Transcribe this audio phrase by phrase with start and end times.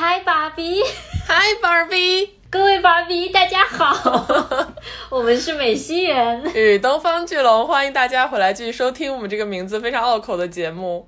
[0.00, 0.80] 嗨，芭比，
[1.26, 4.24] 嗨，芭比，各位芭比，大家好，
[5.10, 6.40] 我们是美西人。
[6.54, 11.04] 与东方巨龙，欢迎大家回来继续收听我们这个名字非常拗口的节目。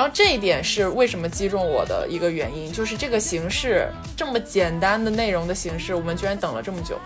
[0.00, 3.86] 然后这一点是为什么击中我的一个原因，就是这个形式
[4.16, 6.98] 这么简单的内容的形式，我们居然等了这么久。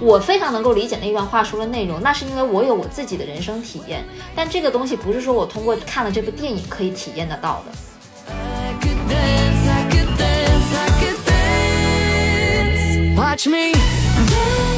[0.00, 4.04] 我非常能够理解那段话说的内容，那是因为我有我自己的人生体验，
[4.34, 7.72] 但这个东西不是说我通过看了这部电影可以体验得到的。
[13.16, 14.73] Watch me。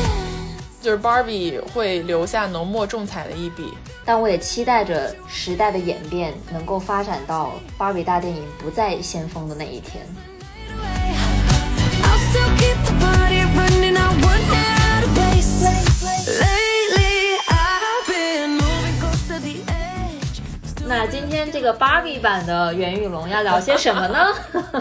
[0.86, 10.06] 就是 Barbie 会留下浓墨重彩的一笔，但我也期待着时代的演变能够发展到 Barbie 大电影不再先锋的那一天。
[20.88, 24.32] 那今天这个 Barbie 版的袁宇龙要聊些什么呢？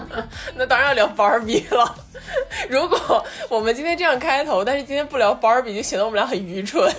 [0.56, 1.96] 那当然要聊 Barbie 了。
[2.70, 6.94] 如果我们今天这样开头，但是今天不聊 Barbie，就显得我们俩很愚蠢。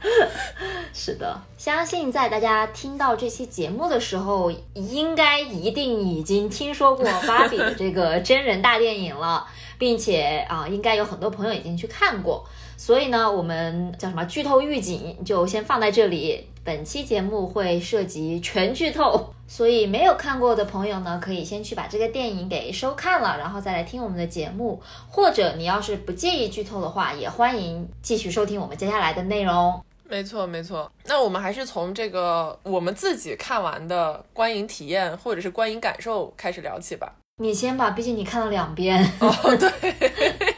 [0.92, 9.46] 是的，相信在大家听到这期节目的时候，应该一定已经听说过 Barbie 这个真人大电影了，
[9.78, 12.44] 并且啊，应该有很多朋友已经去看过。
[12.84, 16.48] 所以呢，我们叫什么剧透预警就先放在这里。
[16.64, 24.82] 本期节目会涉及全剧透，所以没有看过的朋友呢，可以先去把这个电影给收看了，然后再来听我们的节目。
[25.08, 29.80] 或者你要是不介意剧透的话，也欢迎继续收听我们接下来的内容。
[30.08, 30.90] 没错，没错。
[31.04, 37.14] 那我们还是从这个我们自己看完的观影体验或者是观影感受开始聊起吧。
[37.40, 39.08] 你先吧，毕竟你看了两遍。
[39.20, 40.51] 哦，对。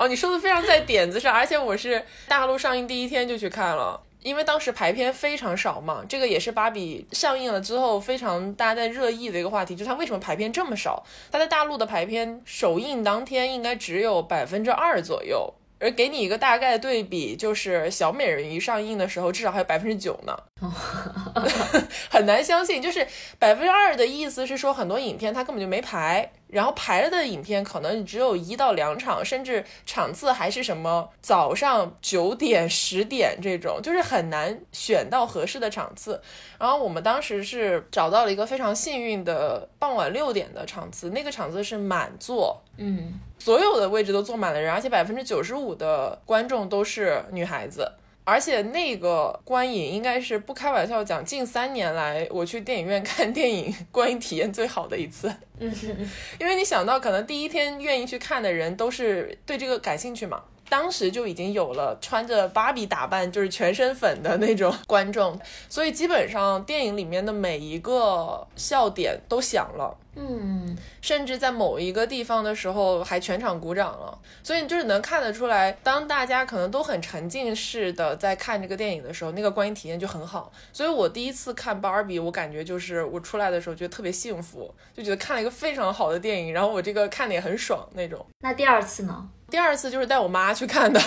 [0.00, 4.00] 哦，你说的非常在点子上，而且我是大陆上映第一天就去看了。
[4.22, 11.04] 因为当时排片非常少嘛，这个也是芭比上映了之后非常大家在热议的一个话题，就是它为什么排片这么少？
[11.30, 15.52] 它在大陆的排片首映当天应该只有百分之二左右。
[15.78, 20.38] 而给你一个大概的对比，就是小美人鱼上映的时候，至少还有百分之九呢，
[22.10, 22.82] 很难相信。
[22.82, 23.06] 就是
[23.38, 36.20] 百分之二的意思是说，很多影片它根本就没排，然后排了的影片可能只有一到两场，甚至场次还是什么早上九点、十点这种，就是很难选到合适的场次。
[36.58, 43.20] 然后我们当时是找到了一个非常幸运的傍晚六点的场次，那个场次是满座，嗯。
[43.42, 47.90] 所有的位置都坐满了人，而且百分之九十五的观众都是女孩子，
[48.30, 55.28] 而且那个观影应该是不开玩笑讲，近三年来我去电影院看电影 观影体验最好的一次。
[55.58, 55.74] 嗯，
[56.38, 60.40] 因为你想到可能第一天愿意去看的人都是对这个感兴趣嘛。
[60.70, 65.38] 当时就已经有了穿着芭比打扮，就是全身粉的那种观众，
[65.68, 80.52] 所以基本上电影里面的每一个笑点都响了，嗯，甚至在某一个地方的时候还全场鼓掌了，所以就是能看得出来，当大家可能都很沉浸式的在看这个电影的时候，那个观影体验就很好。
[80.72, 88.24] 所以我第一次看芭比，我感觉就是我出来的时候觉得特别幸福，就觉得看了一个非常好的电影，然后我这个看的也很爽那种。
[88.38, 89.28] 那第二次呢？
[89.50, 91.00] 第二次就是带我妈去看的，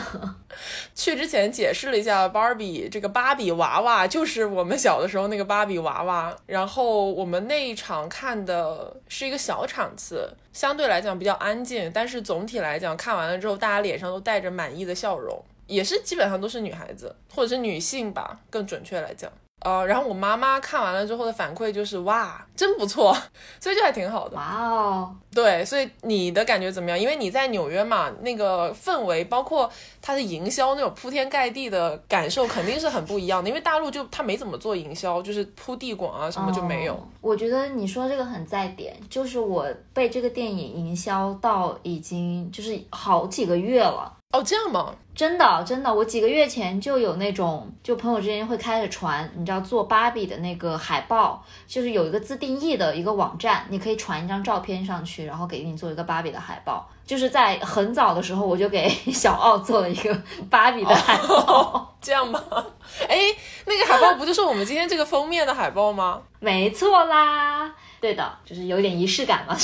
[0.94, 6.34] 去之前解释了一下，芭比这个芭比娃娃就是我们小的时候那个芭比娃娃。
[6.46, 19.30] 然后我们那一场看的是一个小场次，相对来讲比较安静，但是总体来讲看完了之后，大家脸上都带着满意的笑容，也是基本上都是女孩子或者是女性吧，更准确来讲。
[19.64, 23.16] 呃，然后我妈妈看完了之后的反馈就是哇，真不错，
[23.58, 24.36] 所以就还挺好的。
[24.36, 27.00] 哇哦，对，所以你的感觉怎么样？
[27.00, 29.70] 因为你在纽约嘛，那个氛围，包括
[30.02, 33.48] 它的营销那种铺天盖地的感受，肯定是很不一样的。
[33.48, 37.02] 因为大陆就它没怎么做营销，就是铺地广啊什么就没有。
[37.22, 44.12] 我觉得你说这个很在点，就是我被这个电影营销到已经就是好几个月了。
[44.32, 44.92] 哦，这样吗？
[45.14, 56.84] 真的，真的，我几个月前就有那种，就朋友之间会开始传，你知道做芭比的那个海报，就是有一个自定义的一个网站，你可以传一张照片上去，然后给你做一个芭比的海报。
[57.06, 62.42] 就是在很早的时候，我就给 小奥做了一个芭比的海报，这样吗？
[63.06, 63.16] 哎，
[63.66, 66.20] 那个海报不就是我们今天这个封面的海报吗？
[66.40, 69.56] 没错啦，对的，就是有点仪式感嘛。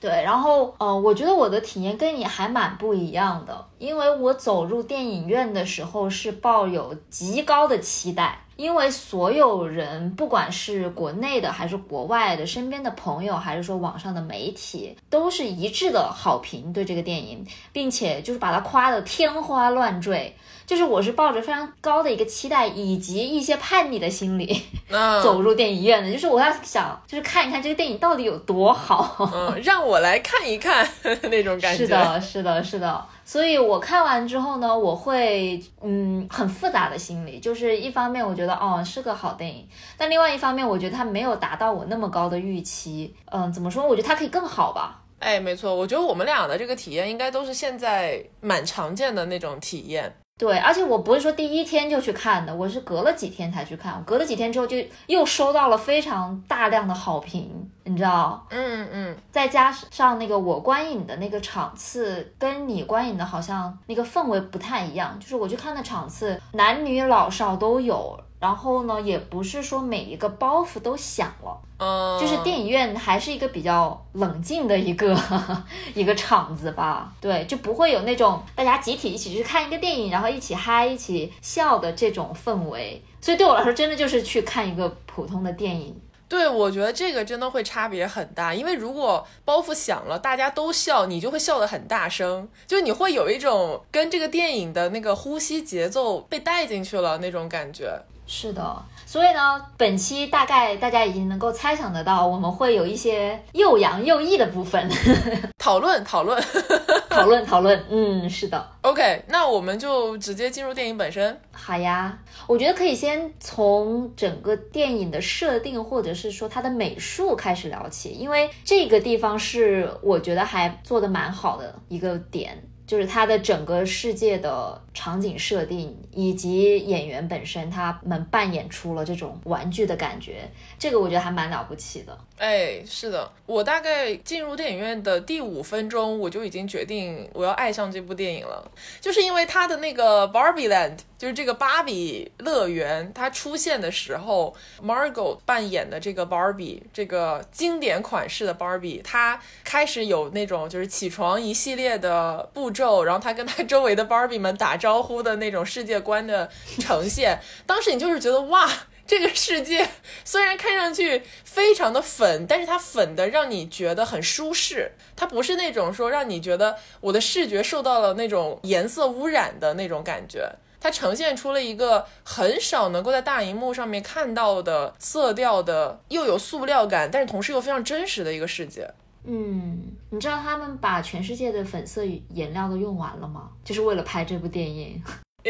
[0.00, 20.34] 对，然后呃，我觉得我的体验跟你还蛮不一样的，因为我走入电影院的时候是抱有极高的期待，因为所有人，不管是国内的还是国外的，身边的朋友，还是说网上的媒体，都是一致的好评对这个电影，并且就是把它夸得天花乱坠。
[20.66, 24.60] 就是我是抱着非常高的一个期待，以及一些叛逆的心理
[25.22, 26.10] 走入电影院的。
[26.10, 29.30] 就是我要想，就是看一看这个电影到底有多好。
[29.32, 30.88] 嗯，让我来看一看
[31.30, 31.84] 那种感觉。
[31.84, 33.06] 是的，是的，是的。
[33.26, 39.68] 所以我看完之后呢，我会嗯很复杂的心理，就是一方面我觉得哦是个好电影，
[39.98, 43.12] 但另外一方面我觉得它没有达到我那么高的预期。
[43.32, 43.84] 嗯，怎么说？
[43.84, 45.02] 我觉得它可以更好吧。
[45.18, 50.14] 哎，没错，我觉得我们俩的这个体验应该都是现在蛮常见的那种体验。
[50.38, 58.46] 对，而且我不是说第一天就去看的，我是隔了几天才去看，隔了几天之后就又收到了非常大量的好评，你知道？
[58.50, 68.20] 嗯嗯，再加上那个我观影的那个场次跟你观影的好像那个氛围不太一样，就是我去看的场次，男女老少都有。
[68.46, 75.20] 然后呢，也不是说每一个包袱都响了，嗯，就是电影院还是一个比较冷静的一个
[75.94, 83.02] 一个场子吧，对，就不会有那种大家集体一起去看一个电影，然后一起嗨、一起笑的这种氛围。
[83.20, 86.00] 所以对我来说，真的就是去看一个普通的电影。
[86.28, 98.00] 对，我觉得这个真的会差别很大，因为如果包袱响了，大家都笑，你就会笑得很大声，就你会有一种跟这个电影的那个呼吸节奏被带进去了那种感觉。
[98.26, 104.90] 是的，所以呢，本期大概大家已经能够猜想得到，我们会有一些又阳又异的部分，
[105.58, 106.42] 讨论讨论
[107.08, 107.84] 讨论讨论。
[107.88, 108.68] 嗯，是的。
[108.82, 111.40] OK，那我们就直接进入电影本身。
[111.52, 112.18] 好呀，
[112.48, 122.60] 我觉得可以先从整个电影的设定，或者是说它的美术开始聊起，因为这个地方是我觉得还做的蛮好的一个点。
[122.86, 130.48] 就是它的整个世界的场景设定，以及演员本身，他们扮演出了这种玩具的感觉，
[130.78, 132.16] 这个我觉得还蛮了不起的。
[132.38, 152.70] 哎，是的，我大概进入电影院的第五分钟，我就已经决定我要爱上这部电影了，就是因为它的那个 Barbie Land，就是这个芭比乐园，它出现的时候，Margot 扮演的这个 Barbie，这个经典款式的 Barbie，它开始有那种就是起床一系列的步。
[153.04, 158.68] 然后他跟他周围的芭比们打招呼的那种世界观的呈现，当时你就是觉得哇，
[159.06, 159.88] 这个世界
[160.24, 170.50] 虽然看上去非常的粉，但是它粉的让你觉得很舒适，它不是那种说让你觉得我的视觉受到了那种颜色污染的那种感觉，
[170.80, 178.90] 它呈现出了一个很少能够在大荧幕上面看到的色调的，又有塑料感，但是同时又非常真实的一个世界。
[179.26, 183.50] 嗯，你知道他们把全世界的粉色颜料都用完了吗？
[183.64, 185.02] 就是为了拍这部电影。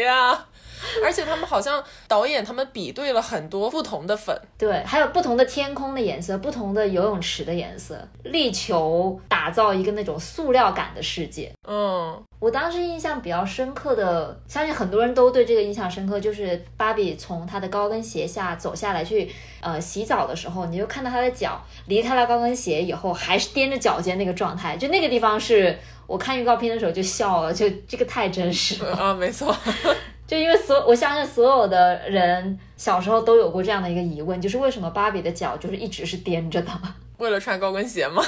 [0.03, 0.45] 呀，
[1.03, 11.51] 而且他们好像导演他们比对了很多不同的粉，对，还有不同的天空的颜色，不同的游泳池的颜色，力求打造一个那种塑料感的世界。
[11.67, 25.77] 嗯，我当时印象比较深刻的，相信很多人都对这个印象深刻，就是芭比从她的高跟鞋下走下来去呃洗澡的时候，你就看到她的脚离开了高跟鞋以后，还是踮着脚尖那个状态，就那个地方是。
[26.07, 29.13] 我看预告片的时候就笑了，就这个太真实了啊！
[29.13, 29.55] 没错，
[30.25, 36.71] 就因为所我相信所有的人小时候都有过这样的一个疑问，就是为什么芭比的脚就是一直是踮着的？
[37.17, 38.23] 为了穿高跟鞋吗？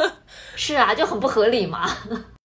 [0.54, 1.88] 是啊，就很不合理嘛。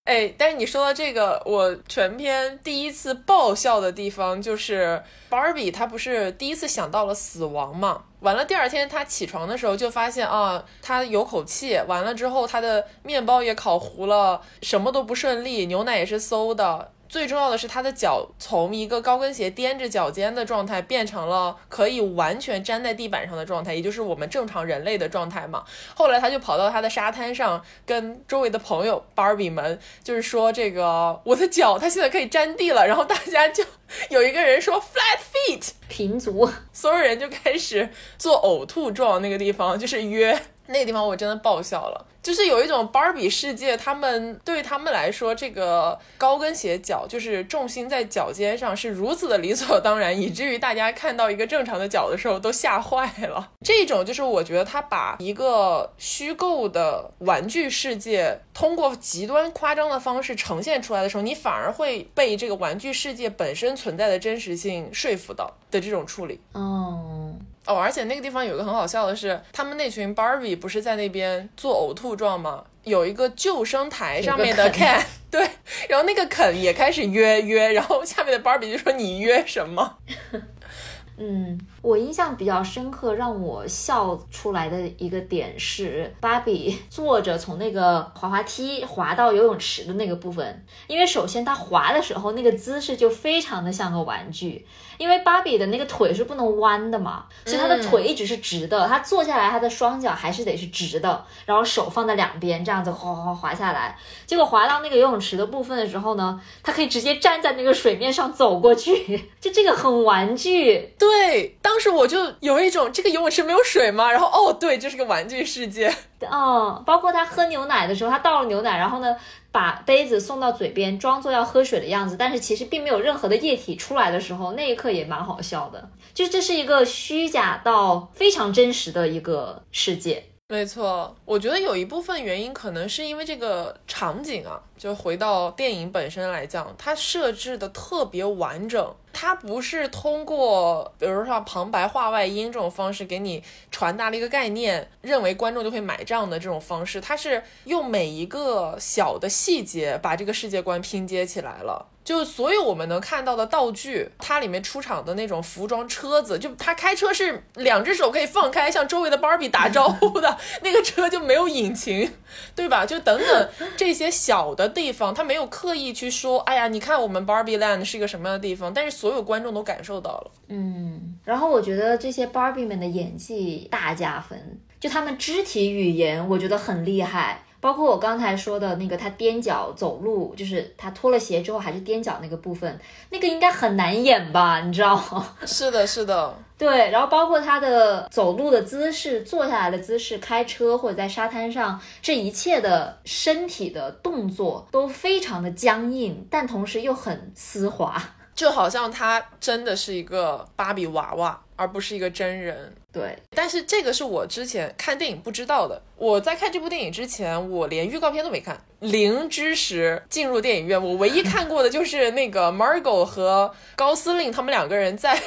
[0.05, 8.03] 哎，但是你说到这个，我全篇第一次爆笑的地方就是芭比，她不是第一次想到了死亡嘛？
[8.21, 11.79] 完了，第二天他起床的时候就发现啊，他有口气。
[11.87, 16.91] 完了之后，他的面包也烤糊了，什么都不顺利，牛奶也是馊的。
[17.09, 25.63] 最重要的是，他的脚从一个高跟鞋踮着脚尖的状态，变成了可以完全粘在地板上的状态，也就是我们正常人类的状态嘛。
[25.95, 32.85] 后来他就跑到他的沙滩上，跟周围的朋友芭比们，就是说这个我的脚，它现在可以沾地了。
[32.85, 33.63] 然后大家就
[34.09, 42.05] 有一个人说 flat feet 平足，所有人就开始做呕吐状，那个地方就是约那个地方，我真的爆笑了。
[42.21, 53.49] 就是有一种芭比世界，他们对他们来说，这个高跟鞋脚就是重心在脚尖上是如此的理所当然，以至于大家看到一个正常的脚的时候都吓坏了。
[53.63, 66.41] 这种就是我觉得他把一个虚构的玩具世界通过极端夸张的方式呈现出来的时候，你反而会被这个玩具世界本身存在的真实性说服到的这种处理。
[66.53, 67.39] 嗯。
[67.67, 72.63] 哦，而且那个地方有一个很好笑的是，他们那群 Barbie 不是在那边做呕吐状吗？
[72.83, 75.45] 有一个救生台上面的 Ken， 对，
[75.89, 79.97] 然后那个肯也开始约约，然后下面的 Barbie 就说你约什么？
[81.19, 94.65] 嗯，我印象比较深刻，让我笑出来的一个点是，芭比坐着从那个滑滑梯滑到游泳池的那个部分，因为首先她滑的时候那个姿势就非常的像个玩具，
[94.97, 111.55] 因为芭比的那个腿是不能弯的嘛，所以她的腿一直是直的，她坐下来她的双脚还是得是直的，然后手放在两边这样子滑滑滑下来，结果滑到那个游泳池的部分的时候呢，她可以直接站在那个水面上走过去， 就这个很玩具，对。
[111.67, 114.09] 当时我就有一种这个游泳池没有水吗？
[114.09, 115.93] 然后哦，对，这是个玩具世界。
[116.21, 119.13] 嗯，包括他喝牛奶的时候，他倒了牛奶，然后呢，
[119.51, 125.89] 把杯子送到嘴边，装作要喝水的样子，但是其实并没有任何的液体出来的时候，那一刻也蛮好笑的。
[126.13, 130.23] 就这是一个虚假到非常真实的一个世界。
[130.49, 138.95] 没错，我觉得有一部分原因可能是因为这个场景啊，就回到电影本身来讲，它设置的特别完整。
[139.11, 151.85] 它不是通过，比如说旁白、话外音这种方式给你传达了一个概念，认为观众就会买账的这种方式，它是用每一个小的细节把这个世界观拼接起来了。
[152.07, 162.09] 就所有我们能看到的道具，它里面出场的那种服装、车子，就他开车是两只手可以放开，向周围的芭比打招呼的 那个车就没有引擎，
[162.55, 162.85] 对吧？
[162.85, 170.31] 就等等这些小的地方，他没有刻意去说，哎呀，你看我们 Barbie Land 是一个什么样的地方，但是所有观众都感受到了。
[170.47, 177.43] 嗯，然后我觉得这些 Barbie 们的演技大加分，就他们肢体语言，我觉得很厉害。
[177.67, 184.61] 包括我刚才说的那个，他踮脚走路，就是他脱了鞋之后还是踮脚那个部分，那个应该很难演吧？
[184.61, 185.35] 你知道吗？
[185.45, 186.89] 是的，是的，对。
[186.91, 198.01] 然后包括他的走路的姿势、坐下来的姿势、开车或者在沙滩上，这一切的身体的动作都非常的僵硬，但同时又很丝滑，
[198.37, 202.71] 就好像他真的是一个芭比娃娃，而不是一个真人。
[202.93, 205.81] 对，但是这个是我之前看电影不知道的。
[205.95, 210.81] 我在看这部电影之前，我连预告片都没看，零知识进入电影院。
[210.81, 215.19] 我唯一看过的就是那个 Margot 和高司令他们两个人在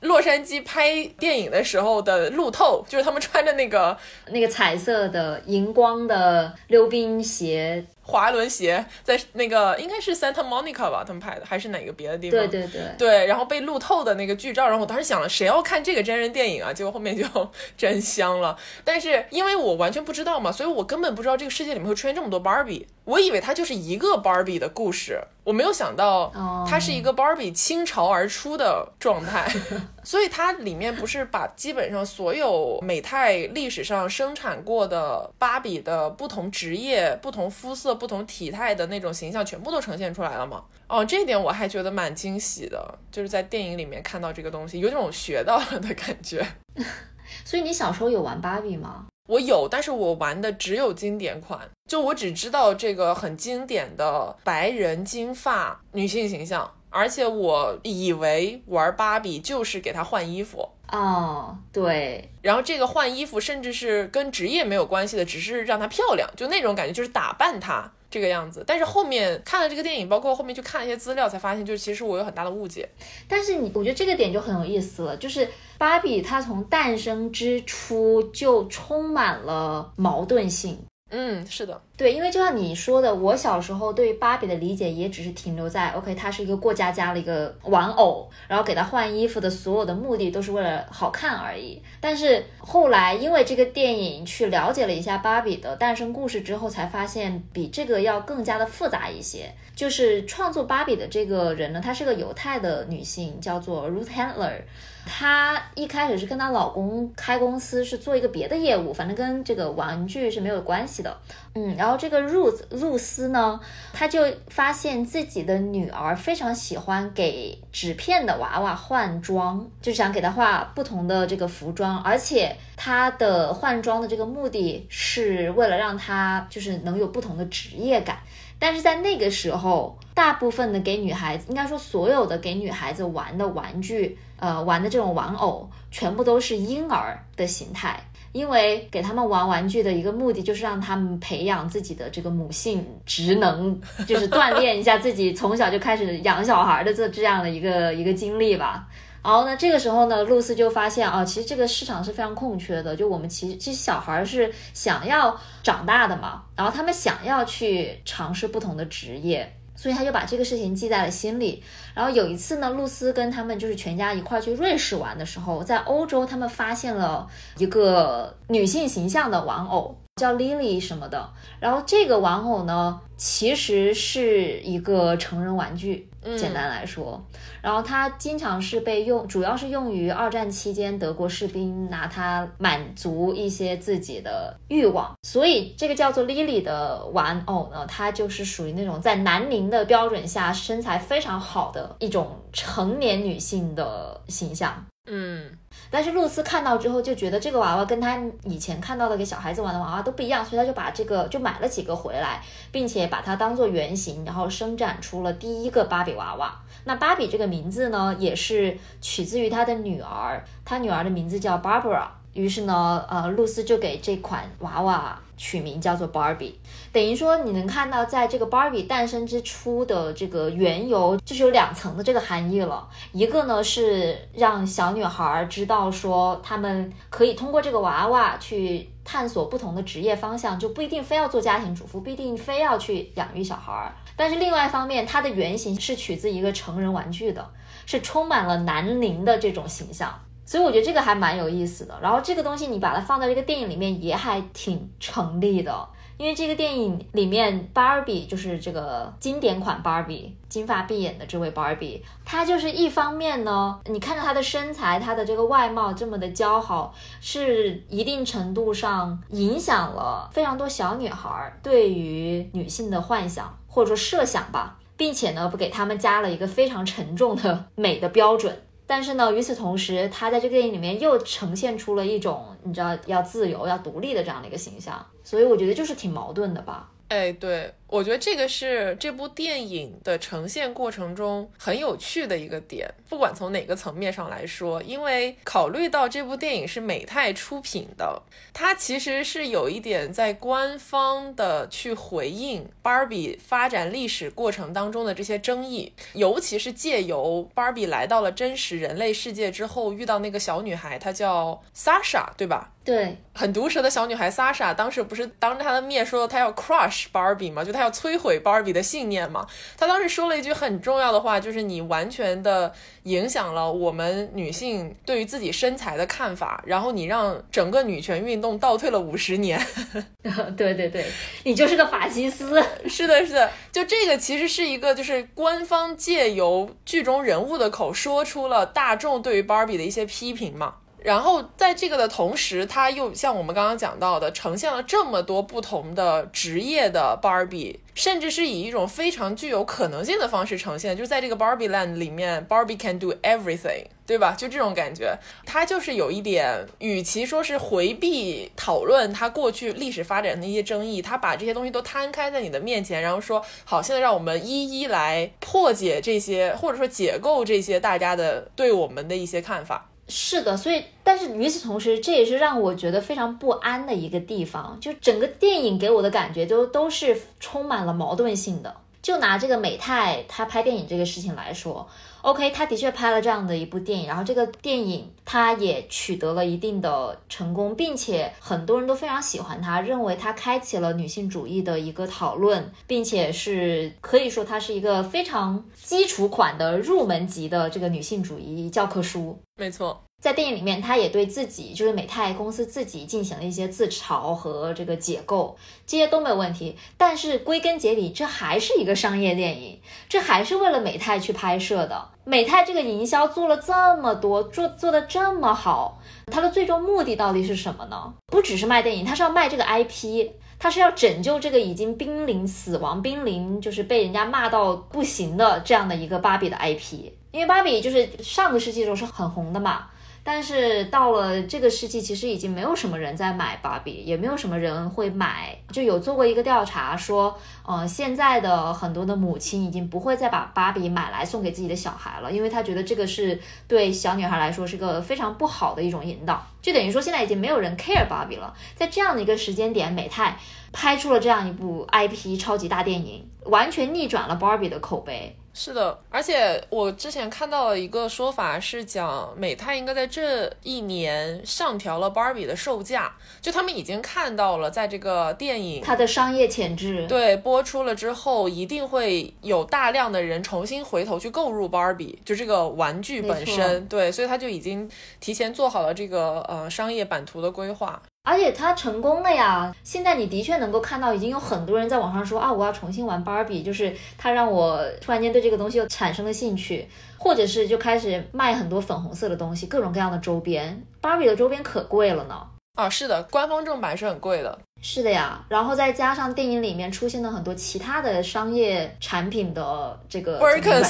[0.00, 3.96] 洛杉矶拍电影的时候的路透，就是他们穿着那个
[4.28, 7.86] 那个彩色的荧光的溜冰鞋。
[8.06, 12.38] 滑轮鞋在那个应该是 Santa Monica 吧，他们拍的还是哪个别的地方？
[12.38, 16.72] 对对对对，然后被路透的那个剧照，然后我当时想了，谁要看这个真人电影啊？
[16.72, 17.24] 结果后面就
[17.76, 18.56] 真香了。
[18.84, 22.86] 但是因为我完全不知道嘛，所以我根本不知道这个世界里面会出现这么多 Barbie。
[23.04, 26.32] 我以为它就是一个 Barbie 的故事，我没有想到
[26.68, 29.46] 它是一个 Barbie 倾巢而出的状态。
[30.02, 40.64] 所以它里面不是把基本上所有美泰历史上生产过的芭比的不同职业、不同肤色、不同体态的那种形象全部都呈现出来了吗？
[40.88, 46.44] 哦，这一点我还觉得蛮惊喜的，就是在电影里面看到这个东西，有种学到了的感觉。
[47.44, 49.06] 所以你小时候有玩芭比吗？
[49.26, 60.68] 我有，但是我玩的只有经典款，就我只知道这个很经典的白人金发女性形象，而且我以为玩芭比就是给她换衣服。
[60.92, 67.90] 哦，对，然后这个换衣服甚至是跟职业没有关系的，只是让她漂亮，就那种感觉，就是打扮她。
[68.10, 72.88] 这个样子，但是后面看了这个电影，包括后面去看了一些资料，才发现，就是其实我有很大的误解。
[73.28, 80.78] 但是你，我觉得这个点就很有意思了，就是芭比她从诞生之初就充满了矛盾性。
[81.10, 91.82] 嗯，是的，对，因为就像你说的，我小时候对芭比的理解也只是停留在，OK，它是一个过家家的一个玩偶，然后给它换衣服的所有的目的都是为了好看而已。
[91.98, 99.50] 但是后来因为这个电影去了解了一下芭比的诞生故事之后，才发现比这个要更加的复杂一些。
[99.74, 104.62] 就是创作芭比的这个人呢，她是个犹太的女性，叫做 Ruth Handler。
[105.06, 111.14] 她一开始是跟她老公开公司，是做一个别的业务，反正跟这个玩具是没有关系的。
[111.58, 113.58] 嗯，然后这个露露丝呢，
[113.94, 128.18] 她就发现自己的女儿非常喜欢给纸片的娃娃换装，就想给她画不同的这个服装，而且她的换装的这个目的是为了让她就是能有不同的职业感。
[128.58, 134.18] 但是在那个时候，大部分的给女孩子，应该说所有的给女孩子玩的玩具。
[134.38, 137.98] 呃，玩的这种玩偶全部都是婴儿的形态，
[138.36, 148.86] 因为给他们玩玩具的一个目的就是让他们培养自己的这个母性职能， 就是锻炼一下自己从小就开始养小孩的这这样的一个 一个经历吧。
[149.24, 159.50] 然后呢，这个时候呢，露丝就发现啊，其实这个市场是非常空缺的，就我们其实其实小孩是想要长大的嘛，然后他们想要去尝试不同的职业。
[159.76, 161.62] 所以他就把这个事情记在了心里。
[161.94, 167.28] 然后有一次呢，露丝跟他们就是全家一块去瑞士玩的时候，在欧洲他们发现了
[167.58, 169.96] 一个女性形象的玩偶。
[170.16, 171.30] 叫 Lily 什么的，
[171.60, 177.22] 然后这个玩偶呢，其实是一个成人玩具，简单来说，
[177.62, 194.84] 然后它经常是被用，主要是用于二战期间德国士兵拿它满足一些自己的欲望，所以这个叫做 Lily 的玩偶呢，它就是属于那种在南宁的标准下身材非常好的一种成年女性的形象。
[195.08, 195.48] 嗯，
[195.88, 206.60] 但是露丝看到之后就觉得这个娃娃跟她以前看到的给小孩子玩的娃娃都不一样，所以她就把这个就买了几个回来，并且把它当做原型，然后生产出了第一个芭比娃娃。
[206.84, 212.08] 那芭比这个名字呢，也是取自于她的女儿，她女儿的名字叫 Barbara。
[212.32, 216.54] 于是呢，呃，露丝就给这款娃娃取名叫做 Barbie，
[216.92, 222.88] 等于说你能看到，在这个 Barbie 诞生之初的这个缘由，就是有两层的这个含义了。
[223.12, 233.92] 一个呢是让小女孩知道说，他们可以通过这个娃娃去探索不同的职业方向，就不一定非要做家庭主妇，不一定非要去养育小孩。
[234.16, 237.46] 但是另外一方面，它的原型是取自一个成人玩具的，
[237.84, 240.18] 是充满了男龄的这种形象。
[240.46, 268.62] 所以我觉得这个还蛮有意思的，然后这个东西你把它放在这个电影里面也还挺成立的，因为这个电影里面芭比就是这个经典款芭比，金发碧眼的这位芭比，她就是一方面呢，你看着她的身材，她的这个外貌这么的姣好，是一定程度上影响了非常多小女孩对于女性的幻想或者说设想吧，并且呢，不给他们加了一个非常沉重的美的标准。
[268.86, 276.90] 但是呢，与此同时，他在这个电影里面又呈现出了一种你知道要自由、要独立的这样的一个形象，所以我觉得就是挺矛盾的吧。
[277.08, 277.72] 哎，对。
[277.88, 302.72] 我觉得这个是这部电影的呈现过程中很有趣的一个点，不管从哪个层面上来说，因为考虑到这部电影是美泰出品的，它其实是有一点在官方的去回应芭比发展历史过程当中的这些争议，尤其是借由芭比来到了真实人类世界之后，遇到那个小女孩，她叫 Sasha，对吧？
[302.84, 307.64] 对，很毒舌的小女孩 Sasha，当时不是当着她的面说她要 crush 芭比吗？
[307.64, 309.46] 就他要摧毁芭比的信念嘛？
[309.76, 319.60] 他当时说了一句很重要的话，就是你完全的影响了我们女性对于自己身材的看法，然后你让整个女权运动倒退了五十年。
[320.56, 321.04] 对对对，
[321.44, 322.62] 你就是个法西斯。
[322.88, 330.76] 是的，是的，就这个其实是一个，就是官方借由剧中人物的口说出了大众对于芭比的一些批评嘛。
[331.06, 344.34] 然后在这个的同时，它又像我们刚刚讲到的，呈现了这么多不同的职业的 Barbie，甚至是以一种非常具有可能性的方式呈现，就是在这个 Barbie Land 里面，Barbie can do everything，对吧？
[344.36, 359.90] 就这种感觉，它就是有一点，与其说是回避讨论它过去历史发展的一些争议，它把这些东西都摊开在你的面前，然后说，好，现在让我们一一来破解这些，或者说解构这些大家的对我们的一些看法。
[360.08, 364.78] 是的，所以，但是与此同时，这也是让我觉得非常不安的一个地方。
[364.80, 368.76] 就整个电影给我的感觉，都都是充满了矛盾性的。
[369.06, 371.88] 就拿这个美泰他拍电影这个事情来说
[372.22, 389.38] ，OK，他的确拍了这样的一部电影，然后这个电影他也取得了一定的成功，并且很多人都非常喜欢他，认为他开启了女性主义的一个讨论，并且是可以说它是一个非常基础款的入门级的这个女性主义教科书。
[389.54, 390.02] 没错。
[390.18, 396.76] 在电影里面，他也对自己，就是美泰公司自己进行了一些自嘲和这个解构，这些都没有问题。
[396.96, 402.08] 但是归根结底，这还是一个商业电影，这还是为了美泰去拍摄的。
[402.24, 406.00] 美泰这个营销做了这么多，做做的这么好，
[406.32, 408.14] 它的最终目的到底是什么呢？
[408.26, 417.12] 不只是卖电影，它是要卖这个 IP，它是要拯救这个已经濒临死亡、濒临就是被人家骂到不行的这样的一个芭比的 IP。
[417.30, 419.86] 因为芭比就是上个世纪的时候是很红的嘛。
[420.26, 425.56] 但是到了这个世纪，其实已经没有什么人在买芭比，也没有什么人会买。
[425.70, 436.44] 就有做过一个调查，说，呃，现在的很多的母亲已经不会再把芭比买来送给自己的小孩了，因为她觉得这个是对小女孩来说是个非常不好的一种引导。
[436.60, 438.52] 就等于说，现在已经没有人 care 芭比了。
[438.74, 440.36] 在这样的一个时间点，美泰
[440.72, 445.36] 拍出了这样一部 IP 超级大电影，完全逆转了芭比的口碑。
[445.58, 457.06] 是的，而且我之前看到了一个说法是讲美泰应该在这一年上调了 Barbie 的售价，就他们已经看到了在这个电影它的商业潜质。
[457.06, 464.90] 对播出了之后，一定会有大量的人重新回头去购入 Barbie，就这个玩具本身，对，所以他就已经
[465.20, 468.02] 提前做好了这个呃商业版图的规划。
[468.26, 469.72] 而且它成功了呀！
[469.84, 480.82] 现在你的确能够看到，已经有很多人在网上说啊，我要重新玩芭比，就是它让我突然间对这个东西又产生了兴趣，或者是就开始卖很多粉红色的东西，各种各样的周边。
[481.00, 482.34] 芭比的周边可贵了呢。
[482.74, 484.58] 啊，是的，官方正版是很贵的。
[484.82, 490.38] 是的呀，然后再加上电影里面出现了很多其他的商业产品的这个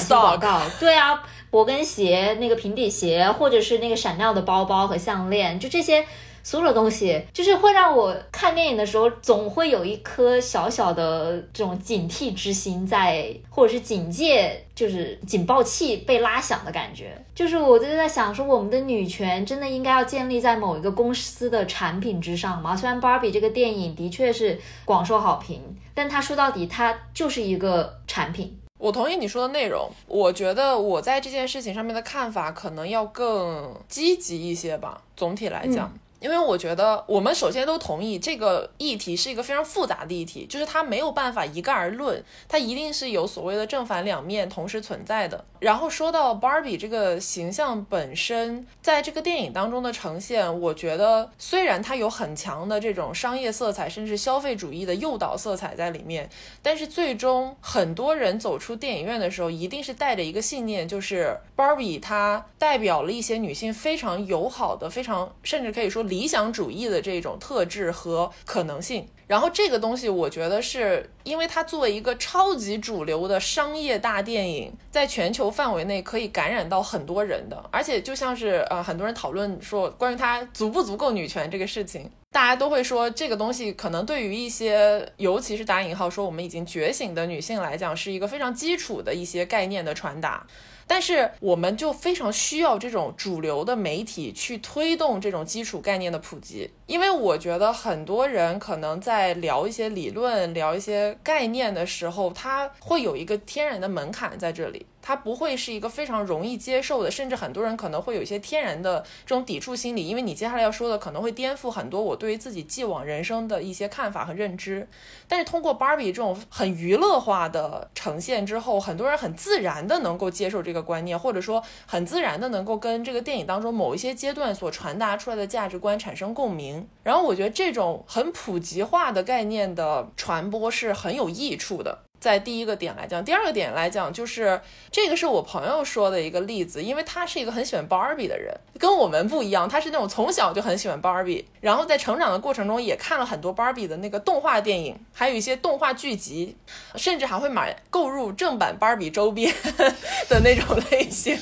[0.09, 6.05] 广告，对啊，勃根鞋、那个平底鞋，或者是那个闪亮的包包和项链，就这些
[6.47, 17.21] 所有的东西，就是会让我看电影的时候总会有一颗小小的这种警惕之心在，或者是警戒，就是警报器被拉响的感觉。
[17.35, 22.73] 就是我就在想说，我们的女权真的应该要建立在某一个公司的产品之上吗？
[22.73, 25.61] 虽然《芭比》这个电影的确是广受好评，
[25.93, 28.57] 但它说到底，它就是一个产品。
[28.79, 35.01] 我同意你说的内容，我觉得我在这件事情上面的看法可能要更积极一些吧。
[35.17, 45.45] 总体来讲，因为我觉得我们首先都同意这个议题是一个非常复杂的议题，就是它没有办法一概而论，它一定是有所谓的正反两面同时存在的。
[45.59, 56.29] 然后说到 Barbie 这个形象本身，在这个电影当中的呈现，我觉得虽然它有很强的这种商业色彩，甚至消费主义的诱导色彩在里面，
[56.61, 69.07] 但是最终很多人走出电影院的时候，一定是带着一个信念，就是 Barbie 它代表了一些女性非常友好的、非常甚至可以说理想主义的这种特质和可能性。
[69.27, 90.47] 然后这个东西，我觉得是因为它作为一个超级主流的商业大电影，在全球范围内可以感染到很多人的，而且就像是呃很多人讨论说关于它足不足够女权这个事情，大家都会说这个东西可能对于一些尤其是打引号说我们已经觉醒的女性来讲，是一个非常基础的一些概念的传达。
[90.87, 104.85] 但是我们就非常需要这种主流的媒体去推动这种基础概念的普及，因为我觉得很多人可能在聊一些理论、聊一些概念的时候，他会有一个天然的门槛在这里。
[104.99, 114.85] 它不会是一个非常容易接受的，甚至很多人可能会有一些天然的这种抵触心理，因为你接下来要说的可能会颠覆很多我对于自己既往人生的一些看法和认知。
[115.25, 126.76] 但是通过 Barbie 这种很娱乐化的呈现之后，很多人很自然的能够接受这个观念，或者说很自然的能够跟这个电影当中某一些阶段所传达出来的价值观产生共鸣。
[127.03, 131.99] 然后我觉得这种很普及化的概念的传播是很有益处的。
[132.19, 134.59] 在第一个点来讲，第二个点来讲，就是
[134.91, 146.57] 这个是我朋友说的一个例子，因为他是一个很喜欢 Barbie 的人，跟我们不一样，他是那种从小就很喜欢 Barbie，然后在成长的过程中也看了很多 Barbie 的那个动画电影，还有一些动画剧集，
[146.95, 149.53] 甚至还会买购入正版 Barbie 周边
[150.27, 151.37] 的那种类型，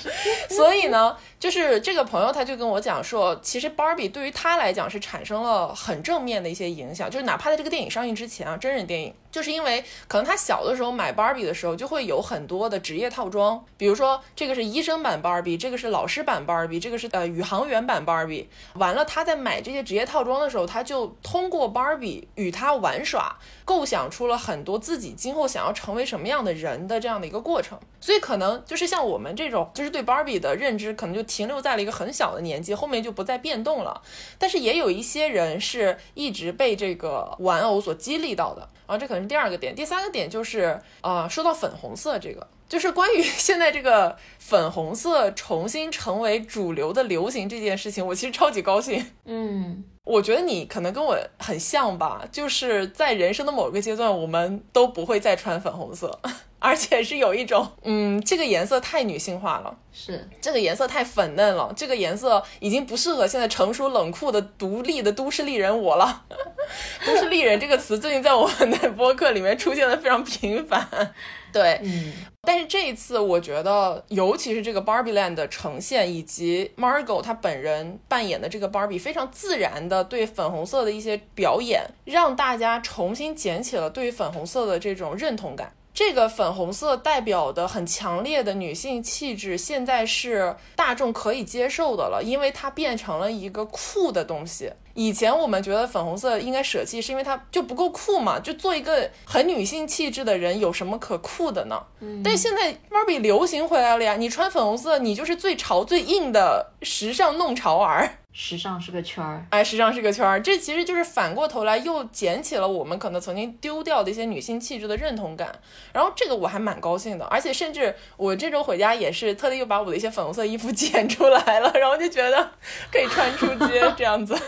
[0.49, 1.15] 所以呢。
[1.45, 7.07] 就是这个朋友，他就跟我讲说，其实 Barbie 对于他来讲是产生了很正面的一些影响。
[7.07, 18.47] 就是哪怕在这个电影上映之前啊，真人电影，就是因为可能他小的时候买 Barbie 的时候，就会有很多的职业套装，比如说这个是医生版 Barbie，这个是老师版 Barbie，这个是呃宇航员版 Barbie。
[18.73, 27.77] 完了，他在买这些职业套装的时候，他就通过 Barbie 与他玩耍，构想出了很多自己今后想要成为什么样的人的这样的一个过程。
[27.99, 33.99] 所以可能就是像我们这种，就是对 Barbie 的认知，可能就停留在了一个很小的年纪，后面就不再变动了。
[34.37, 39.73] 但是也有一些人是一直被这个玩偶所激励到的，然后这可能是第二个点。
[39.73, 49.05] 第三个点就是啊，说到粉红色这个，就是关于 现在这个粉红色重新成为主流的流行这件事情，我其实超级高兴。
[49.25, 56.19] 嗯，我觉得你可能跟我很像吧，就是在人生的某个阶段，我们都不会再穿粉红色。
[56.57, 66.23] 而且是有一种，嗯，这个颜色太女性化了，是这个颜色太粉嫩了，这个颜色已经不适合现在成熟冷酷的独立的都市丽人我了。
[67.05, 71.13] 都市丽人这个词最近在我们的播客里面出现的非常频繁，
[71.55, 85.71] 对，嗯，但是这一次我觉得，尤其是这个 Barbie Land 的呈现，以及 Margot 她本人扮演的这个 Barbie 非常自然的对粉红色的一些表演，让大家重新捡起了对粉红色的这种认同感。
[85.93, 94.73] 这个粉红色代表的很强烈的女性气质，现在是大众可以接受的了，因为它变成了一个酷的东西。
[94.95, 98.39] 以前我们觉得粉红色应该舍弃，是因为它就不够酷嘛？
[98.39, 101.79] 就做一个很女性气质的人，有什么可酷的呢？
[101.99, 102.21] 嗯。
[102.23, 108.09] 但现在 Barbie 流行回来了呀，你穿粉红色，你就是最潮最硬的时尚弄潮儿。
[108.37, 115.57] 时尚是个圈儿，哎，时尚是个圈儿，这其实就是反过头来又捡起了我们可能曾经丢掉的一些女性气质的认同感。
[115.93, 122.51] 然后这个我还蛮高兴的，而且甚至我这周回家也是特地又把我的一些粉红色衣服 捡出来了，然后就觉得
[122.91, 124.35] 可以穿出街这样子。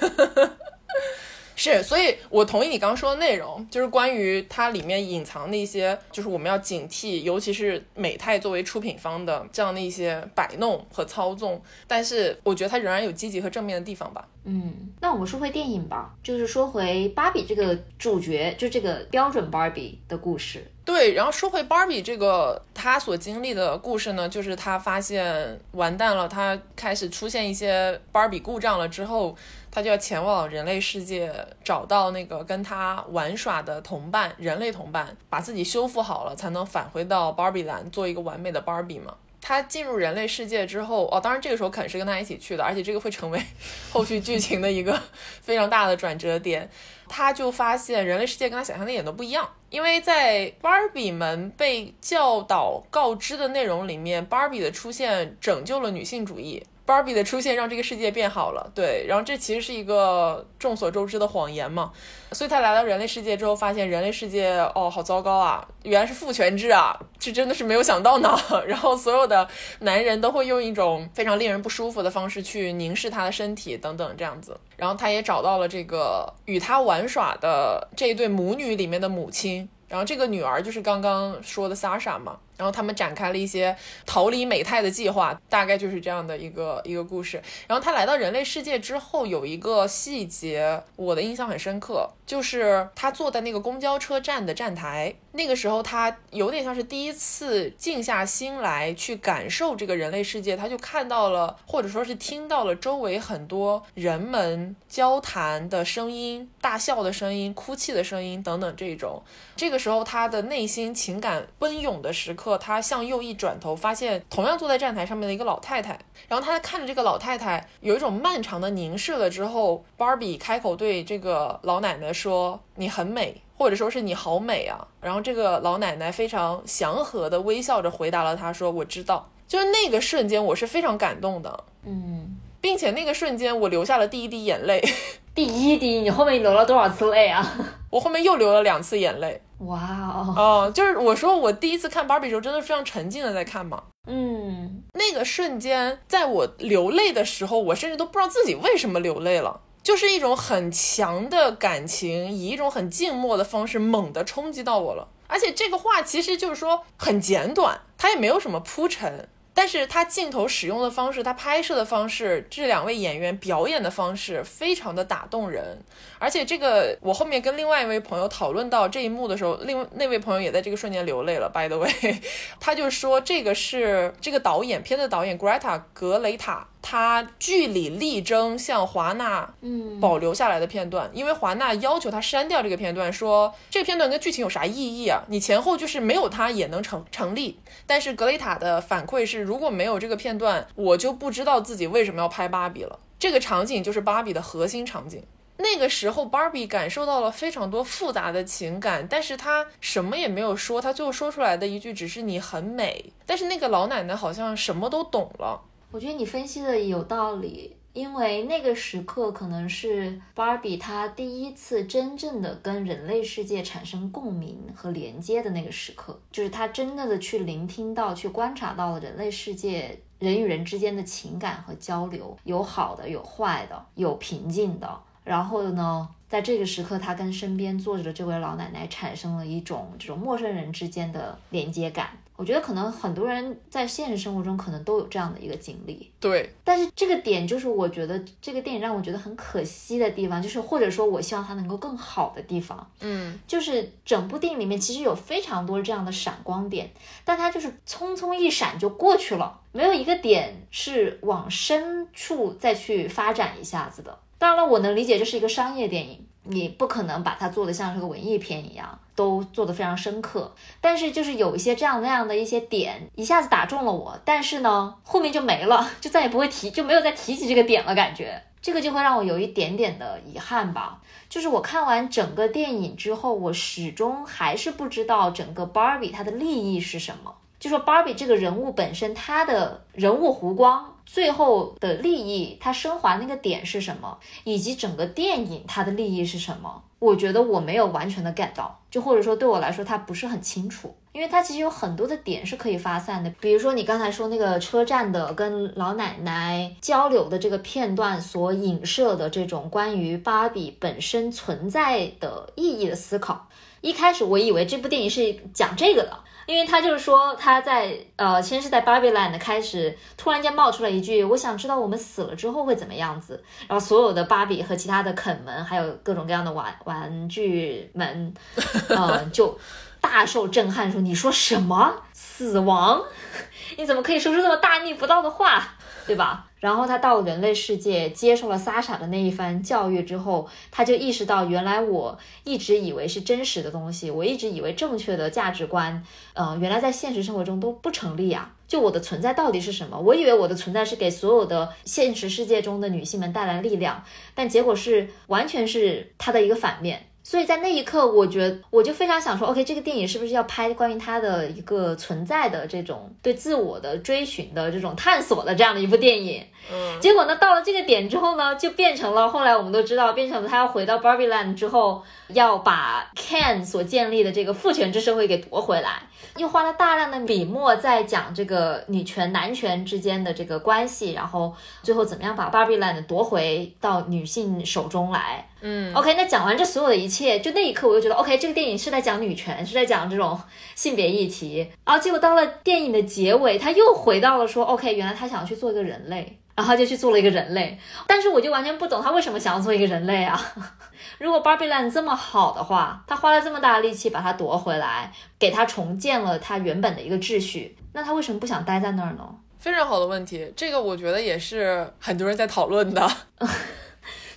[1.59, 11.59] 是，所以我同意你刚刚说的内容，就是关于它里面隐藏的一些，就是我们要警惕，尤其是美泰作为出品方的这样的一些摆弄和操纵。
[11.87, 14.27] 但是我觉得它仍然有积极和正面的地方吧。
[14.43, 20.63] 嗯，那我们说回电影吧，就是说回芭比这个主角，就这个标准芭比的故事。
[20.85, 29.35] 对，然后说回芭比这个她所经历的故事呢，就是她发现完蛋了，她开始出现一些芭比故障了之后。
[29.77, 31.31] 他就要前往人类世界，
[31.63, 39.13] 找到那个跟他玩耍的同伴，人类同伴，把自己修复好了，才能返回到芭比 land 做一个完美的芭比嘛。
[39.39, 43.39] 他进入人类世界之后，哦，当然这个时候肯是跟他一起去的，而且这个会成为
[43.93, 44.99] 后续剧情的一个
[45.43, 46.67] 非常大的转折点。
[47.07, 56.65] 他就发现人类世界跟他想象的一点都不一样，因为在芭比们被教导告知的内容里面，芭比的出现拯救了女性主义。
[56.87, 61.91] 芭比的出现让这个世界变好了，对，然后这其实是一个众所周知的谎言嘛，
[62.31, 68.33] 所以他来到人类世界之后，发现人类世界哦好糟糕啊，原来是父权制啊，这真的是没有想到呢。
[68.65, 69.45] 然后所有的
[69.81, 82.37] 男人都会用一种非常令人不舒服的方式去凝视他的身体等等这样子，然后他也找到了这个与他玩耍的这一对母女里面的母亲，然后这个女儿就是刚刚说的 Sasa 嘛。
[82.57, 87.41] 然后他们展开了一些逃离美泰的计划，大概就是这样的一个一个故事。
[87.67, 109.21] 然后他来到人类世界之后，有一个细节我的印象很深刻，就是他坐在那个公交车站的站台，那个时候他有点像是第一次静下心来去感受这个人类世界，他就看到了或者说是听到了周围很多人们交谈的声音、大笑的声音、哭泣的声音等等这种。
[109.55, 112.46] 这个时候他的内心情感奔涌的时刻。
[112.55, 115.97] 他向右一转头，发现同样坐在站台上面的一个老太太。
[116.27, 134.83] 然后他看着这个老太太，有一种漫长的凝视了之后，Barbie 开口对这个老奶奶说：“你很美，或者说是你好美啊。”然后这个老奶奶非常祥和的微笑着回答了他说：“我知道。”就是那个瞬间，我是非常感动的，嗯，并且那个瞬间我流下了第一滴眼泪。
[135.33, 137.55] 第一滴，你后面流了多少次泪啊？
[137.89, 139.41] 我后面又流了两次眼泪。
[139.59, 140.33] 哇哦！
[140.37, 143.83] 哦，就是我说我第一次看芭比时候，真的非常沉浸的在看嘛。
[144.07, 155.07] 嗯，那个瞬间，在我流泪的时候，我甚至都不知道自己为什么流泪了，就是一种很强的感情，以一种很静默的方式猛地冲击到我了。
[155.27, 159.27] 而且这个话其实就是说很简短，它也没有什么铺陈。
[159.57, 165.83] 但是他镜头使用的方式，他拍摄的方式，这两位演员表演的方式非常的打动人，
[166.19, 171.49] 而且这个我后面跟另外一位朋友讨论到这一幕的时候，另那位朋友也在这个瞬间流泪了。
[171.49, 171.91] By the way，
[172.61, 176.67] 他就说这个是这个导演片的导演 Greta 格雷塔。
[176.79, 185.21] 他据理力争向华纳嗯保留下来的片段，因为华纳要求他删掉这个片段，说这个片段跟剧情有啥意义啊？
[185.27, 187.59] 你前后就是没有他也能成成立。
[187.85, 192.99] 但是格雷塔的反馈是，如果没有这个片段，我就不知道自己为什么要拍芭比了。
[193.17, 195.23] 这个场景就是芭比的核心场景。
[195.55, 203.13] 那个时候，芭比感受到了非常多复杂的情感，但是她什么也没有说，她最后说出来的一句只是你很美。
[203.25, 205.61] 但是那个老奶奶好像什么都懂了。
[205.91, 225.01] 我觉得你分析的有道理，因为那个时刻可能是芭比她第一次真正的跟人类世界产生共鸣和连接的那个时刻，就是她真正的去聆听到、去观察到了人类世界人与人之间的情感和交流，有好的，有坏的，有平静的。
[225.23, 232.11] 然后呢，在这个时刻，她跟身边坐着的这位老奶奶产生了一种这种陌生人之间的连接感。
[232.37, 236.53] 我觉得可能很多人在现实生活中可能都有这样的一个经历，对。
[236.63, 246.89] 但是这个点就是我觉得这个电影让我觉得很可惜的地方，就是或者说我希望它能够更好的地方，嗯，就是整部电影里面其实有非常多这样的闪光点，
[247.25, 254.15] 但它就是匆匆一闪就过去了，没有一个点是往深处再去发展一下子的。
[254.37, 260.53] 当然了，我能理解这是一个商业电影，你不可能把它做的像是个文艺片一样，都做得非常深刻。
[260.81, 270.99] 但是就是有一些这样那样的一些点，一下子打中了我，但是呢，后面就没了，就再也不会提，就没有再提起这个点了，感觉这个就会让我有一点点的遗憾吧。
[271.29, 277.35] 就是我看完整个电影之后，我始终还是不知道整个 Barbie 它的利益是什么。
[277.59, 280.93] 就说 Barbie 这个人物本身，他的人物弧光。
[281.09, 286.83] 最后的利益，它升华那个点是什么，以及整个电影它的利益是什么？
[286.99, 303.47] 我觉得我没有完全的 get 到，就或者说对我来说它不是很清楚，因为它其实有很多的点是可以发散的，比如说你刚才说那个车站的跟老奶奶交流的这个片段所影射的这种关于芭比本身存在的意义的思考，
[303.79, 306.19] 一开始我以为这部电影是讲这个的。
[306.47, 318.33] 因为他就是说，他在呃，先是在 Barbie Land 开始，突然间冒出了一句：“我想知道我们死了之后会怎么样子。”然后所有的芭比和其他的肯们，还有各种各样的玩玩具们，
[318.89, 319.59] 嗯，就
[319.99, 323.03] 大受震撼，说：“你说什么死亡？
[323.77, 325.75] 你怎么可以说出这么大逆不道的话？
[326.07, 338.53] 对吧？”然后他到了人类世界，接受了萨莎的那一番教育之后，他就意识到，原来我一直以为是真实的东西，我一直以为正确的价值观，呃，原来在现实生活中都不成立啊！
[338.67, 339.99] 就我的存在到底是什么？
[339.99, 344.03] 我以为我的存在是给所有的现实世界中的女性们带来力量，
[344.35, 347.06] 但结果是完全是它的一个反面。
[347.27, 356.41] 所以在那一刻，我觉得我就非常想说，OK，这个电影是不是要拍关于他的一个存在的这种对自我的追寻的这种探索的这样的一部电影？
[356.71, 366.03] 嗯，结果呢，到了这个点之后呢，就变成了后来我们都知道，变成了他要回到 Barbie Land 之后，要把 Ken 所建立的这个父权制社会给夺回来，
[366.37, 375.49] 又花了大量的笔墨在讲这个女权男权之间的这个关系，然后最后怎么样把 Barbie Land 夺回到女性手中来。
[375.61, 380.39] 嗯，OK，那讲完这所有的一切，就那一刻我就觉得，OK，这个电影是在讲女权，是在讲这种
[380.75, 381.67] 性别议题。
[381.83, 387.77] 然后结果到了电影的结尾，他又回到了说，OK，原来他想去做一个人类，然后就去做了一个人类。
[388.05, 390.39] 但是我就完全不懂他为什么想要做一个人类啊？
[391.17, 399.27] 如果 Barbie Land 这么好的话，他花了这么大的力气把它夺回来，给他重建了他原本的一个秩序，那他为什么不想待在那儿呢？
[399.57, 403.09] 非常好的问题，这个我觉得也是很多人在讨论的。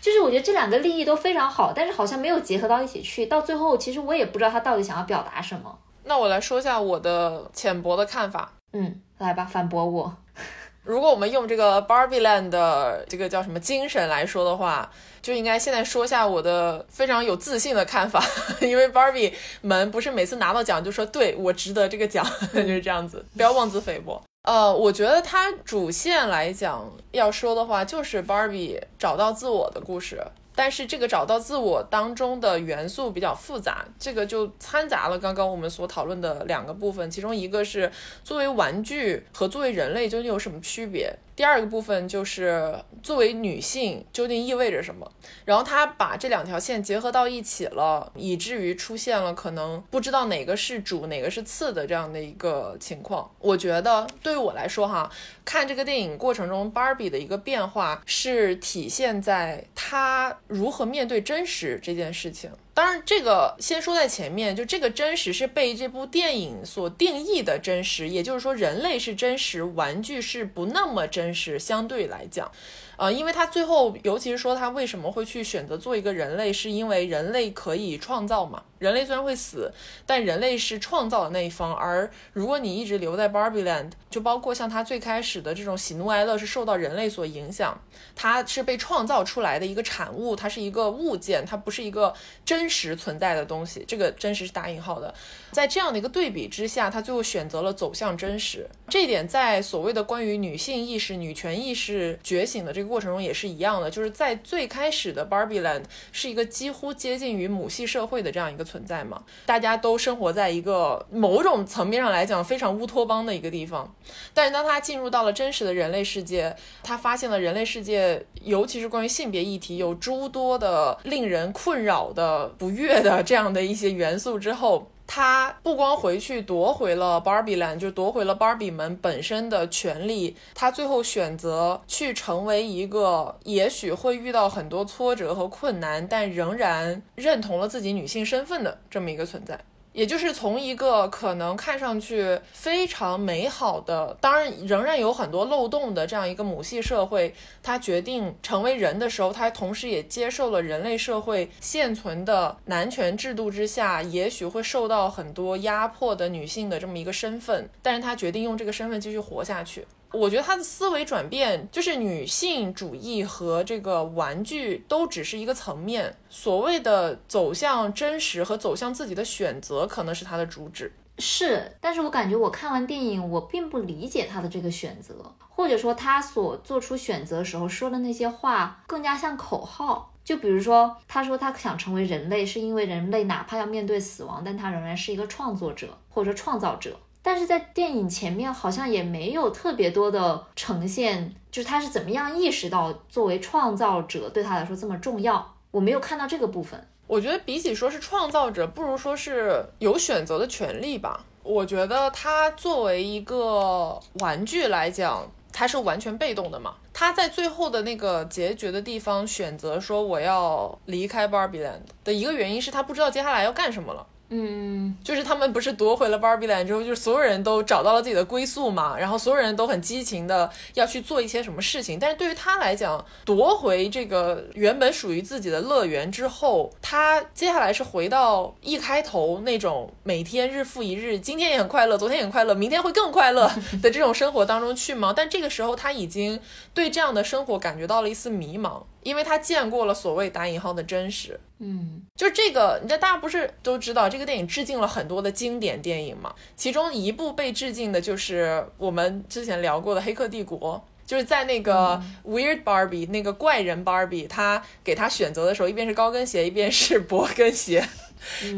[0.01, 3.27] 就是我觉得这两个利益都非常好，但是好像没有结合到一起去。
[3.27, 5.79] 到最后，其实我也不知道他到底想要表达什么。
[6.05, 8.53] 那我来说一下我的浅薄的看法。
[8.73, 10.17] 嗯，来吧，反驳我。
[10.83, 18.25] 如果我们用这个 Barbie Land 的这个叫什么精神来说的话，就应该现在说一下我的非常有自信的看法。
[18.63, 24.21] 因为 Barbie 们不是每次拿到奖就说对我值得这个奖， 就是这样子，不要妄自菲薄。
[24.43, 30.21] 呃，我觉得它主线来讲要说的话，就是芭比找到自我的故事。
[30.55, 37.91] 但是这个找到自我当中的元素比较复杂，这个就掺杂了刚刚我们所讨论的两个部分，其中一个是
[38.25, 41.15] 作为玩具和作为人类究竟有什么区别。
[41.41, 45.11] 第二个部分就是作为女性究竟意味着什么，
[45.47, 53.31] 然后他把这两条线结合到一起了，以至于出现了可能不知道哪个是主哪个是次的这样的一个情况。
[53.39, 55.11] 我觉得对于我来说哈，
[55.43, 62.51] 看这个电影过程中，Barbie 的一个变化是体现在她如何面对真实这件事情。
[62.73, 72.51] 当然，这个先说在前面，就这个真实是被这部电影所定义的真实，也就是说，人类是真实，玩具是不那么真实，相对来讲。
[72.97, 78.63] 呃，因为他最后，尤其是说他为什么会去选择做一个人类，是因为人类可以创造嘛。
[78.81, 79.71] 人类虽然会死，
[80.07, 81.75] 但人类是创造的那一方。
[81.77, 87.79] 而如果你一直留在 Barbie Land，就包括像他最开始的这种喜怒哀乐，是受到人类所影响。
[88.17, 93.85] 它是被创造出来的一个产物，它是一个物件，它不是一个真实存在的东西。
[93.87, 95.15] 这个真实是打引号的。
[95.53, 98.67] 在这样的一个对比之下，他最后选择了走向真实。
[98.89, 103.91] 这一点在所谓的关于女性意识、女权意识觉醒的这个过程中也是一样的。
[103.91, 108.65] 就是在最开始的 Barbie Land 是一个几乎接近于母系社会的这样一个。
[108.71, 109.23] 存在嘛？
[109.47, 113.93] 大家都生活在一个某种层面上来讲非常乌托邦的一个地方，
[114.33, 124.91] 但是当他进入到了真实的人类世界，他发现了人类世界，尤其是关于性别议题，有诸多的令人困扰的、不悦的这样的一些元素之后。
[125.13, 130.37] 他不光回去夺回了 Barbie Land，就夺回了 Barbie 们本身的权利。
[130.55, 139.59] 他最后选择去成为一个也许会遇到很多挫折和困难，但仍然认同了自己女性身份的这么一个存在。
[139.93, 159.87] 也就是从一个可能看上去非常美好的，当然仍然有很多漏洞的这样一个母系社会，它决定成为人的时候，它同时也接受了人类社会现存的男权制度之下，也许会受到很多压迫的女性的这么一个身份，但是她决定用这个身份继续活下去。
[160.13, 170.93] 我觉得他的思维转变就是女性主义和这个玩具都只是一个层面，所谓的走向真实和走向自己的选择可能是他的主旨。
[171.19, 175.15] 是，但是我感觉我看完电影，我并不理解他的这个选择，
[175.49, 180.07] 或者说他所做出选择时候说的那些话更加像口号。
[180.23, 186.97] 就比如说，他说他想成为人类，是因为人类哪怕要面对死亡，但他仍然是一个创作者或者说创造者。
[187.31, 196.85] 但是在电影前面好像也没有特别多的呈现，就是他是怎么样意识到作为创造者对他来说这么重要，我没有看到这个部分。
[197.07, 201.25] 我觉得比起说是创造者，不如说是有选择的权利吧。
[201.45, 206.75] 我觉得他作为一个玩具来讲，他是完全被动的嘛。
[206.93, 214.05] 他在最后的那个结局的地方选择说我要离开 Barbie Land 的一个原因是他不知道接下来要干什么了。
[214.33, 221.99] 嗯，就是他们不是夺回了 Barbie Land 之后，就是所有人都找到了自己的归宿嘛，然后所有人都很激情的要去做一些什么事情。
[221.99, 233.51] 但是对于他来讲，夺回这个原本属于自己的乐园之后，他接下来是回到一开头那种每天日复一日，今天也很快乐，昨天也很快乐，明天会更快乐
[233.83, 235.13] 的这种生活当中去吗？
[235.17, 236.39] 但这个时候他已经
[236.73, 238.83] 对这样的生活感觉到了一丝迷茫。
[239.03, 246.35] 因为他见过了所谓打引号的真实，嗯，就这个，你知道大家不是都知道这个电影致敬了很多的经典电影嘛？
[246.57, 257.87] 其中一部被致敬的就是我们之前聊过的《黑客帝国》，就是在那个 Weird Barbie 那个怪人 Barbie，他给他选择的时候，一边是高跟鞋，一边是勃跟鞋。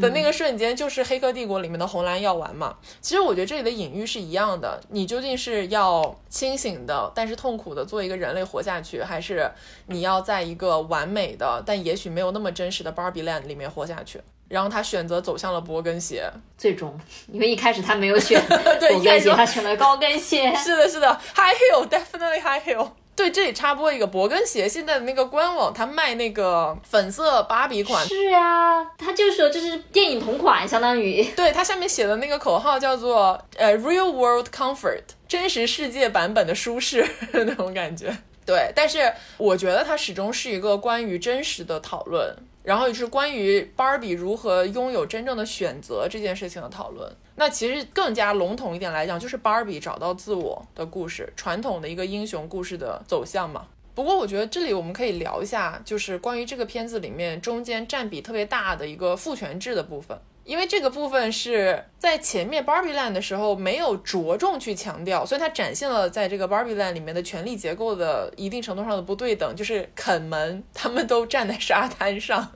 [0.01, 2.77] 的那个瞬间就是《黑客帝国》里面的红蓝药丸嘛。
[3.01, 9.51] 其实我觉得这里的隐喻是一样的，你究竟是要清醒的，但是痛苦的做一个人类活下去，还是
[9.87, 14.21] 你要在一个完美的但也许没有那么真实的 Barbie Land 里面活下去？
[14.49, 16.99] 然后他选择走向了薄跟鞋，最终，
[17.31, 20.53] 因为一开始他没有选 薄跟鞋，他选了高跟鞋。
[20.55, 22.87] 是的，是的，High Heel，definitely High Heel。
[23.15, 28.03] 对，这里插播一个勃根鞋，现在的那个官网，它卖那个粉色芭比款。
[28.07, 31.23] 是啊，他就说这是电影同款，相当于。
[31.37, 38.17] 对，它下面写的那个口号叫做呃，Real World Comfort，真实世界版本的舒适 那种感觉。
[38.45, 42.35] 对，但是我觉得它始终是一个关于真实的讨论。
[42.63, 47.13] 然后是关于芭比如何拥有真正的选择这件事情的讨论。
[47.35, 53.67] 那其实更加笼统一点来讲，就是芭比找到自我的故事，传统的一个英雄故事的走向嘛。
[53.95, 60.17] 不过我觉得这里我们可以聊一下，就是关于这个片子里面中间占比特别大的一个父权制的部分。
[60.45, 69.55] 因为这个部分是在前面 Barbie Land 的时候没有着重去强调，所以它展现了在这个 Barbie Land 里面的权力结构的一定程度上的不对等。
[69.55, 72.51] 就是肯门他们都站在沙滩上，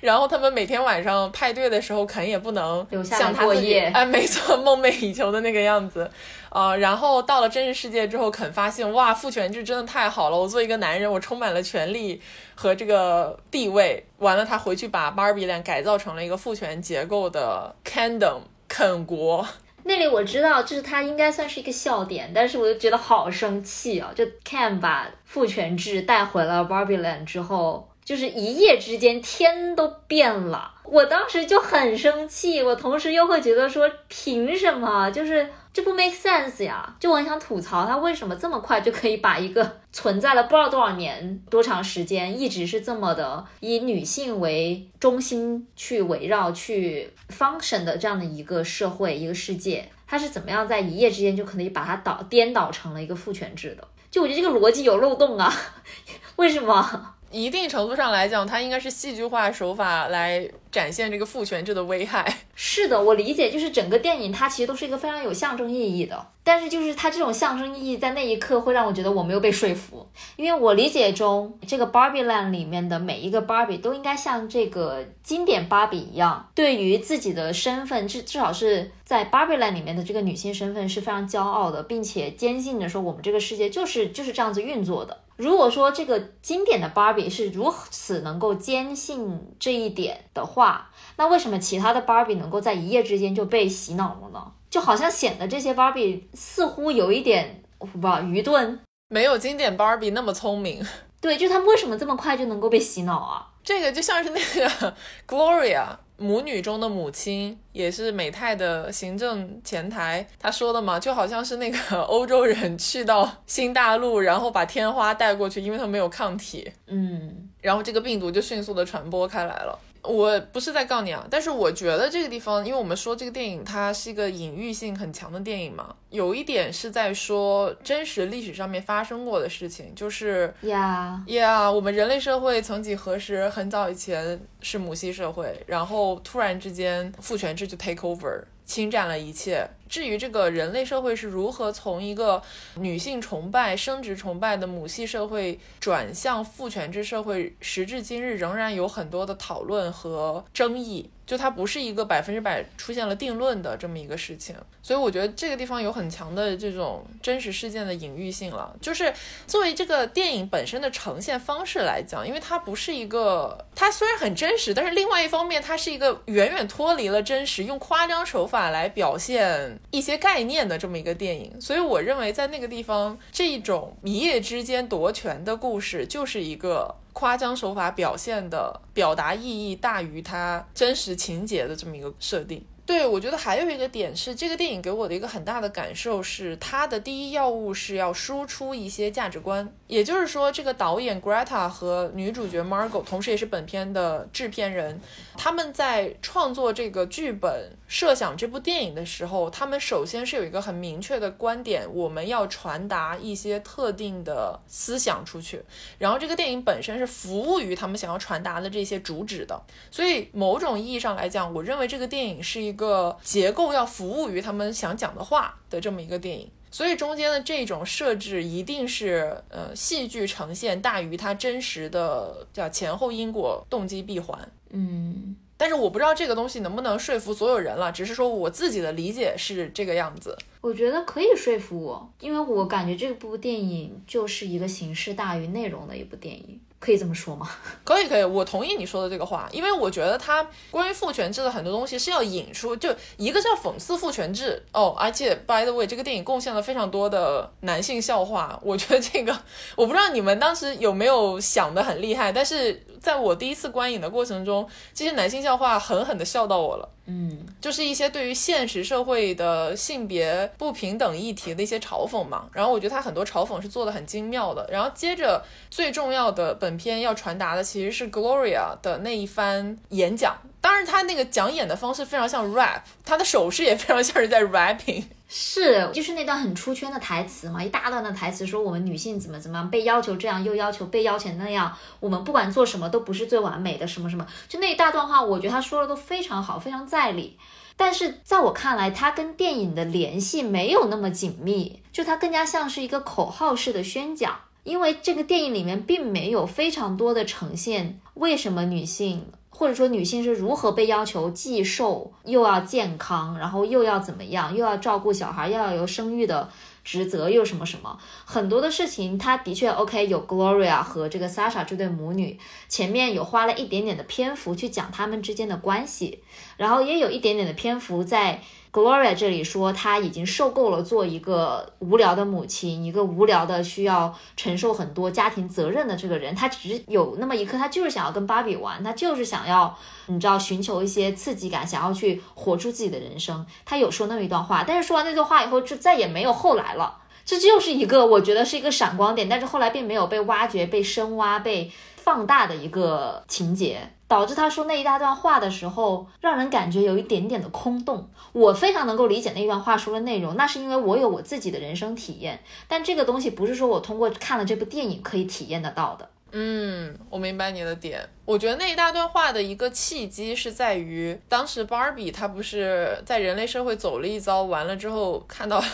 [0.00, 6.10] 然后他们每天晚上派对的时候，肯也不能像他自己哎，没错，梦寐以求的那个样子。
[6.48, 10.36] 啊，然后到了真实世界之后，肯发现哇，父权制真的太好了！
[10.36, 12.20] 我作为一个男人，我充满了权利
[12.54, 14.04] 和这个地位。
[14.18, 19.46] 完了，他回去把 Barbie Land 改造成了一个父权结构的 Kingdom 肯国。
[19.84, 24.12] 那里我知道，就是他应该算是一个笑点，但是我就觉得好生气啊！
[24.14, 27.88] 就 Ken 把父权制带回了 Barbie Land 之后。
[28.04, 35.10] 就是一夜之间天都变了，我当时就很生气，我同时又会觉得说凭什么？
[35.10, 36.94] 就是这不 make sense 呀！
[36.98, 53.88] 就我很想吐槽他为什么这么快就可以把一个存在了不知道多少年、多长时间，一直是这么的以女性为中心去围绕、去 function 的这样的一个社会、一个世界，他是怎么样在一夜之间就可以把它倒颠倒成了一个父权制的？
[54.10, 55.50] 就我觉得这个逻辑有漏洞啊！
[56.36, 57.14] 为什么？
[57.32, 62.32] 一定程度上来讲，它应该是戏剧化手法来展现这个父权制的危害。
[62.54, 66.26] 是的，我理解，就是整个电影它其实都是一个非常有象征意义的。
[66.44, 70.04] 但是就是它这种象征意义在那一刻会让我觉得我没有被说服，
[70.34, 85.16] 因为我理解中这个 Barbie Land 里面的每一个 Barbie 都应该像这个经典芭比一样，对于自己的身份至至少是在 Barbie Land 里面的这个女性身份是非常骄傲的，并且坚信着说我们这个世界就是就是这样子运作的。
[85.36, 94.52] 如果说这个经典的芭比是如此能够坚信这一点的话，那为什么其他的芭比能够在一夜之间就被洗脑了呢？
[94.70, 100.84] 就好像显得这些芭比似乎有一点我不愚钝，没有经典芭比那么聪明。
[101.20, 103.51] 对，就他们为什么这么快就能够被洗脑啊？
[103.64, 104.94] 这个就像是那个
[105.26, 119.78] Gloria 母女中的母亲，也是美泰的行政前台，她说的嘛，就好像是那个欧洲人去到新大陆，然后把天花带过去，因为他没有抗体，嗯，然后这个病毒就迅速的传播开来了。
[120.02, 138.42] 我不是在告你啊，但是我觉得这个地方，因为我们说这个电影它是一个隐喻性很强的电影嘛，有一点是在说真实历史上面发生过的事情，就是呀，呀，我们人类社会曾几何时很早以前是母系社会，然后突然之间父权制就 take over。
[138.64, 139.68] 侵占了一切。
[139.92, 142.42] 至于这个人类社会是如何从一个
[142.76, 151.10] 女性崇拜、生殖崇拜的母系社会转向父权制社会，时至今日仍然有很多的讨论和争议。
[151.24, 158.74] 就它不是一个百分之百出现了定论的这么一个事情，所以我觉得这个地方有很强的这种真实事件的隐喻性了。
[158.82, 159.10] 就是
[159.46, 171.60] 作为这个电影本身的呈现方式来讲，因为它不是一个，它虽然很真实，但是另外一方面，它是一个远远脱离了真实，用夸张手法来表现一些概念的这么一个电影。
[171.60, 176.96] 所以我认为在那个地方，这一种一夜之间夺权的故事，就是一个。
[177.14, 182.64] 夸张手法表现的表达意义大于它真实情节的这么一个设定。
[182.84, 189.72] 对，我觉得还有一个点是，这个电影给我的一个很大的感受是，它的第一要务是要输出一些价值观。
[189.86, 195.00] 也就是说，这个导演 Greta 和女主角 Margot，同时也是本片的制片人，
[195.36, 205.62] 他们在创作这个剧本、设想这部电影的时候，他们首先是有一个很明确的观点，我们要传达一些特定的思想出去。
[205.98, 209.62] 然后，这个电影本身是服务于他们想要传达的这些主旨的。
[209.90, 216.50] 所以，某种意义上来讲，我认为这个电影是一个个结构要服务于他们想讲的话的这么一个电影。
[216.70, 224.36] 所以中间的这种设置一定是呃戏剧呈现大于它真实的叫前后因果动机闭环。
[224.70, 230.34] 嗯，但是我不知道这个东西能不能说服所有人了，只是说我自己的理解是这个样子。
[230.62, 236.58] 我觉得可以说服我，因为我感觉这部电影就是一个形式大于内容的一部电影。
[236.82, 237.48] 可以这么说吗？
[237.84, 249.32] 可以，可以，我同意你说的这个话，因为我觉得它关于父权制的很多东西是要引出，就一个叫讽刺父权制哦，而且 by the way，这个电影贡献了非常多的男性笑话，我觉得这个
[249.76, 256.88] 我不知道你们当时有没有想的很厉害，但是在我第一次观影的过程中，这些男性笑话狠狠的笑到我了。
[257.06, 262.48] 嗯，就是一些对于现实社会的性别不平等议题的一些嘲讽嘛。
[262.52, 264.68] 然后我觉得他很多嘲讽是做的很精妙的。
[264.70, 270.36] 然后接着最重要的本片要传达的其实是 Gloria 的那一番演讲。
[270.62, 275.04] 当然他那个讲演的方式非常像 rap，他的手势也非常像是在 rapping。
[275.28, 287.38] 是，就是那段很出圈的台词嘛，一大段的台词说我们女性怎么怎么样，被要求这样又要求被要求那样，我们不管做什么都不是最完美的，什么什么，就那一大段话，我觉得他说的都非常好，非常在理。
[287.76, 299.26] 但是在我看来，它跟电影的联系没有那么紧密，就它更加像是一个口号式的宣讲，因为这个电影里面并没有非常多的呈现为什么女性。
[299.62, 306.50] 或者说女性是如何被要求既瘦又要健康，然后又要怎么样，又要照顾小孩，又要有生育的
[306.82, 310.08] 职责，又什么什么，很多的事情，她的确 OK。
[310.08, 316.24] 有 Gloria 和这个 Sasha 这对母女，前面有花了一点点的篇幅去讲他们之间的关系，
[316.56, 318.42] 然后也有一点点的篇幅在。
[318.72, 326.34] Gloria 这里说，她已经受够了做一个无聊的母亲，一个无聊的需要承受很多家庭责任的这个人。
[326.34, 333.44] 她只有那么一刻，她就是想要跟芭比玩，她就是想要，你知道，寻求一些刺激感，想要去活出自己的人生。
[333.66, 336.96] 她有说那么一段话，但是说完那段话以后，就再也没有后来了。
[337.26, 343.92] 这就是一个我觉得是一个闪光点，但是后来并没有被挖掘、被深挖、被放大的一个情节。
[344.12, 348.10] 导致他说那一大段话的时候，让人感觉有一点点的空洞。
[348.32, 352.38] 我非常能够理解那一段话说的内容，那是因为我有我自己的人生体验。
[352.68, 356.06] 但这个东西不是说我通过看了这部电影可以体验得到的。
[356.32, 358.06] 嗯，我明白你的点。
[358.26, 365.66] 我觉得那一大段话的一个契机是在于，当时芭比她不是在人类社会走了一遭，完了之后看到了。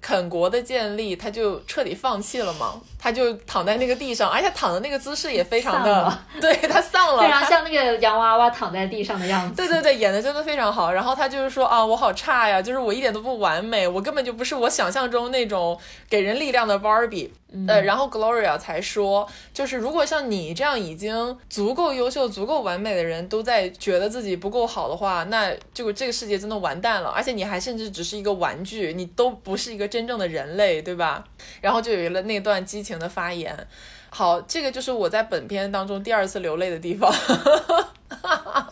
[0.00, 2.80] 肯国的建立，他就彻底放弃了嘛？
[2.98, 9.54] 他就躺在那个地上，而且躺的那个姿势也非常的， 对他丧了， 非常像那个洋娃娃躺在地上的样子。
[9.56, 10.92] 对对对，演的真的非常好。
[10.92, 15.78] 然后他就是说啊，我好差呀，就是我一点都不完美，我根本就不是我想象中那种
[16.08, 17.30] 给人力量的 Barbie。
[17.66, 27.08] 呃，然后 Gloria 才说，就是如果像你这样已经足够优秀、足够完美的人都在觉得自己不够好的话，那就这个世界真的完蛋了。
[27.08, 31.24] 而且你还甚至只是一个玩具，你都不是一个真正的人类，对吧？
[31.62, 33.66] 然后就有了那段激情的发言。
[34.10, 37.12] 好，这个就是我在本片当中第二次流泪的地方。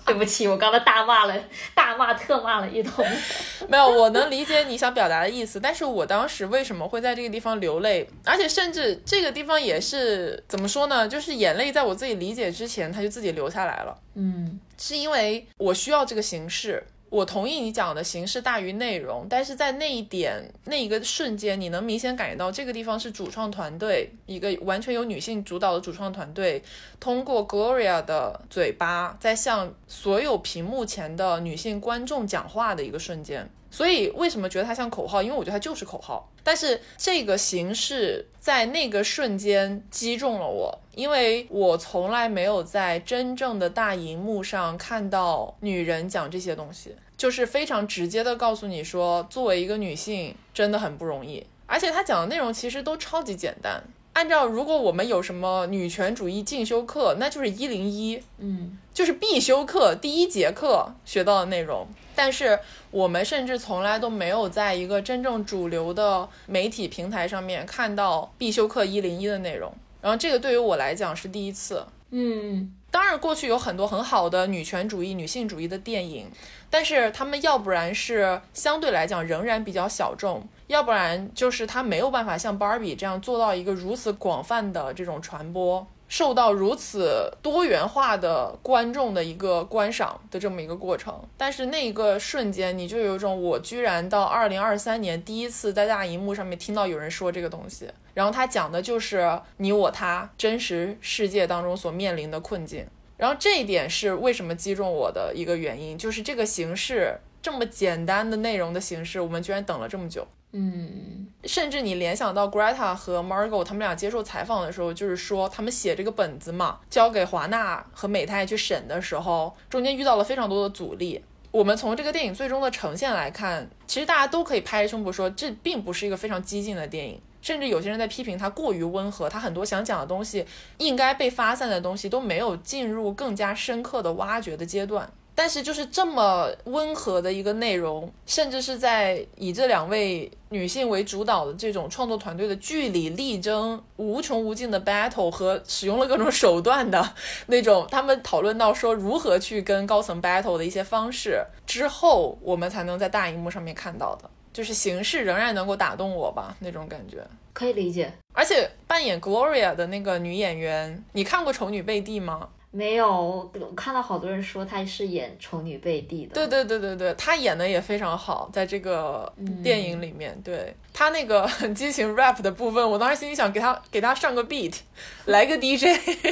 [0.06, 1.34] 对不起，我刚才大骂了，
[1.74, 3.04] 大骂特骂了一通。
[3.68, 8.08] 没有，我能理解你想表达的意思，但是我当时为什么会在这个地方流泪？
[8.24, 11.06] 而且甚至这个地方也是怎么说呢？
[11.08, 13.96] 就是眼泪在我自己理解之前，它就自己流下来了。
[14.14, 16.84] 嗯，是因为我需要这个形式。
[17.08, 26.62] 我同意你讲的形式大于内容，但是在那一点那一个瞬间，你能明显感觉到这个地方是主创团队一个完全由女性主导的主创团队，
[26.98, 33.48] 通过 Gloria 的嘴巴在向所有屏幕前的女性观众讲话的一个瞬间。
[33.76, 35.22] 所以为什么觉得它像口号？
[35.22, 36.32] 因为我觉得它就是口号。
[36.42, 51.46] 但是这个形式在那个瞬间击中了我，因为我从来没有在真正的大荧幕上看到女人讲这些东西，就是非常直接的告诉你说，作为一个女性真的很不容易。
[51.66, 53.84] 而且她讲的内容其实都超级简单。
[54.14, 61.86] 按照如果我们有什么女权主义进修课，那就是一零一，嗯，就是必修课第一节课学到的内容。
[62.14, 62.58] 但是
[62.96, 69.70] 我们甚至从来都没有在一个真正主流的媒体平台上面看到必修课一零一的内容，
[70.00, 71.84] 然后这个对于我来讲是第一次。
[72.08, 76.30] 嗯，当然过去有很多很好的女权主义、女性主义的电影，
[76.70, 85.86] 但是他们要不然是相对来讲仍然比较小众，要不然就是他没有办法像 Barbie 这样做到一个如此广泛的这种传播。
[86.08, 102.86] 受到如此多元化的观众的一个观赏的这么一个过程，但是那一个瞬间，你就有一种我居然到二零二三年第一次在大荧幕上面听到有人说这个东西，然后他讲的就是你我他真实世界当中所面临的困境，
[103.16, 110.26] 然后这一点是为什么击中我的一个原因，就是这个形式这么简单的内容的形式，我们居然等了这么久。
[110.52, 121.22] 嗯，甚至你联想到 Greta 和 Margot 他们俩接受采访的时候，就是说他们写这个本子嘛，交给华纳和美泰去审的时候，中间遇到了非常多的阻力。
[121.50, 127.20] 我们从这个电影最终的呈现来看，其实大家都可以拍着胸脯说，这并不是一个非常激进的电影。
[127.42, 130.44] 甚至有些人在批评它过于温和，它很多想讲的东西，
[130.78, 135.10] 应该被发散的东西都没有进入更加深刻的挖掘的阶段。
[135.36, 147.06] 但是就是这么温和的一个内容，甚至是在以这两位女性为主导的这种创作团队的据理力争、无穷无尽的 battle 和使用了各种手段的
[147.48, 157.18] 那种，他们讨论到说如何去跟高层 battle 的一些方式之后，我们才能在大荧幕上面看到的，就是形式仍然能够打动我吧，那种感觉
[157.52, 158.10] 可以理解。
[158.32, 162.48] 而且扮演 Gloria 的那个女演员，你看过《丑女贝蒂》吗？
[162.76, 166.34] 没有，我看到好多人说她是演丑女贝蒂的。
[166.34, 169.32] 对对对对对，她演的也非常好，在这个
[169.64, 174.80] 电影里面，对她那个很激情 rap 的部分，我当时心里想给她给她上个 beat，
[175.24, 175.86] 来个 DJ。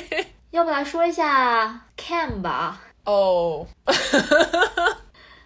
[0.52, 2.82] 要不来说一下 Cam 吧？
[3.04, 3.66] 哦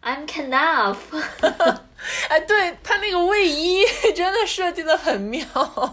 [0.03, 0.97] ，I'm Canaf。
[2.29, 3.85] 哎，对他那个卫衣
[4.15, 5.45] 真的设计的很妙。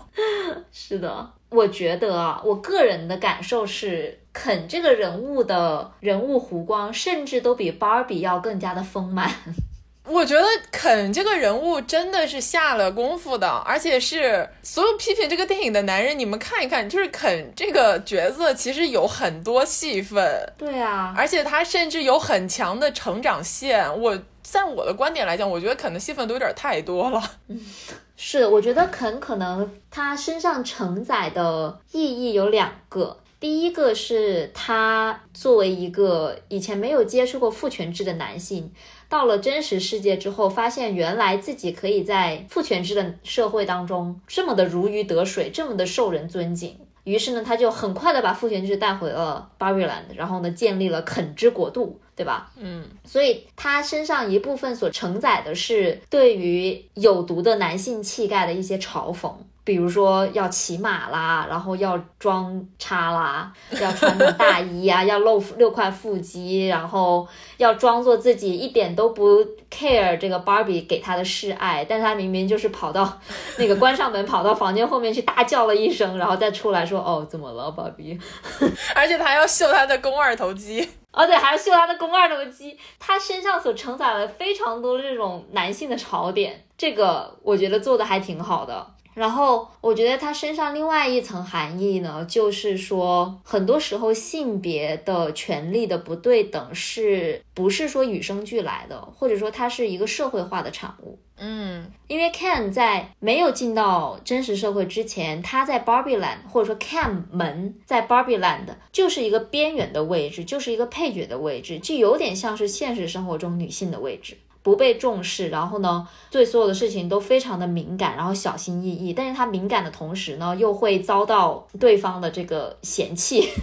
[0.74, 4.20] 是的，我觉得啊，我个人的感受是。
[4.36, 9.32] 肯这个人物的人物弧光，甚至都比芭比要更加的丰满。
[10.08, 20.54] 我觉得肯这个人物真的是下了功夫的，而且是所有批评这个电影的男人，你们看一看，就是肯这个角色其实有很多戏份。
[20.58, 24.00] 对啊，而且他甚至有很强的成长线。
[24.00, 27.24] 我在我的观点来讲，我觉得肯的戏份都有点太多了。
[27.48, 27.60] 嗯，
[28.16, 33.18] 是，我觉得肯可能他身上承载的意义有两个。
[33.40, 38.72] 第一个是他作为一个以前没有接触过父权制的男性，
[39.08, 46.78] 到了真实世界之后，发现原来自己可以在父权制的社会当中这么的如鱼得水，这么的受人尊敬。
[47.04, 52.52] 于是呢，他就很快的把父权制带回了 Barryland，然后呢，建立了肯之国度，对吧？
[52.58, 59.32] 嗯，所以他身上一部分所承载的是对于有毒的男性气概的一些嘲讽。
[59.66, 63.51] 比如说要骑马啦，然后要装叉啦，
[63.82, 73.20] 要穿那大衣啊， 要露六块腹肌，然后要装作自己一点都不 care 这个 Barbie 给他的示爱，但是他明明就是跑到
[73.57, 78.22] 那个关上门，跑到房间后面去大叫了一声，然后再出来说哦怎么了，Barbie？
[78.93, 88.86] 而且他还要秀他的肱二头肌，哦对，还要秀他的肱二头肌，他身上所承载了非常多这种男性的槽点，这个我觉得做的还挺好的。
[89.16, 101.18] 然后我觉得它身上另外一层含义呢，就是说，很多时候性别的权利的不对等，是不是说与生俱来的，或者说它是一个社会化的产物？
[101.38, 114.38] 嗯，因为 Ken 在没有进到真实社会之前，他在 Barbie Land 或者说 Ken 门在 Barbie Land 就是一个边缘的位置，就是一个配角的位置，就有点像是现实生活中女性的位置。
[114.66, 119.13] 不被重视，然后呢，对所有的事情都非常的敏感，然后小心翼翼。
[119.13, 123.47] 但是他敏感的同时呢，又会遭到对方的这个嫌弃。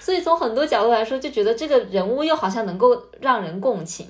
[0.00, 4.08] 所以从很多角度来说，就觉得这个人物又好像能够让人共情。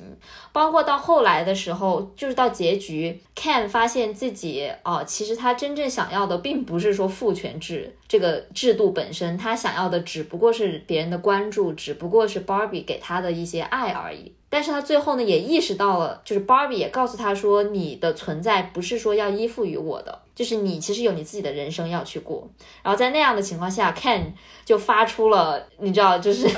[0.52, 14.32] 包括到后来的时候，就是到结局，Ken 发现自己哦，其实他真正想要的并不是说父权制这个制度本身，他想要的只不过是别人的关注，只不过是 Barbie 给他的一些爱而已。
[14.48, 22.48] 但是他最后呢，也意识到了，就是 Barbie 也告诉他说，你的存在不是说要依附于我的，就是你其实有你自己的人生要去过。
[22.82, 24.32] 然后在那样的情况下，Ken
[24.64, 26.48] 就发出了你知道，就是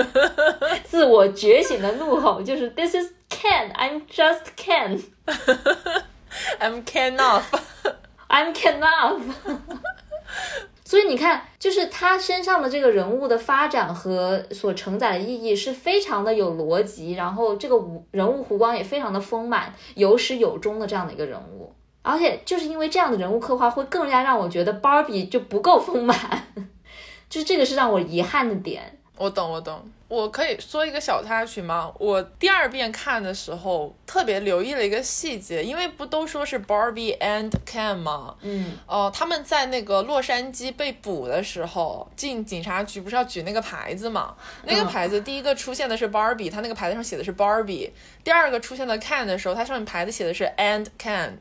[0.82, 4.98] 自我觉醒的怒吼，就是 This is Ken, I'm just Ken,
[6.58, 7.44] I'm Ken off,
[8.28, 9.20] I'm Ken off。
[10.82, 17.76] 所以你看，就是他身上的这个人物的发展和所承载的意义是非常的有逻辑，然后这个
[18.10, 21.74] 人物弧光也非常的丰满，有始有终的这样的一个人物。
[22.02, 26.16] 而且就是因为这样的人物刻画，会更加让我觉得 Barbie 就不够丰满，
[27.30, 28.98] 就是这个是让我遗憾的点。
[29.22, 29.80] 我懂，我懂。
[30.08, 31.92] 我可以说一个小插曲吗？
[32.00, 38.34] 我第二遍看的时候特别留意了一个细节，因为不都说是 Barbie and Ken 吗？
[38.40, 44.34] 嗯，哦，他们在那个洛杉矶被捕的时候，进警察局不是要举那个牌子吗？
[44.64, 47.92] 那个牌子第一个出现的是 Barbie，他那个牌子上写的是 Barbie。
[48.24, 51.34] 第二个出现的 Ken 的时候，它上面牌子写的是 and Ken。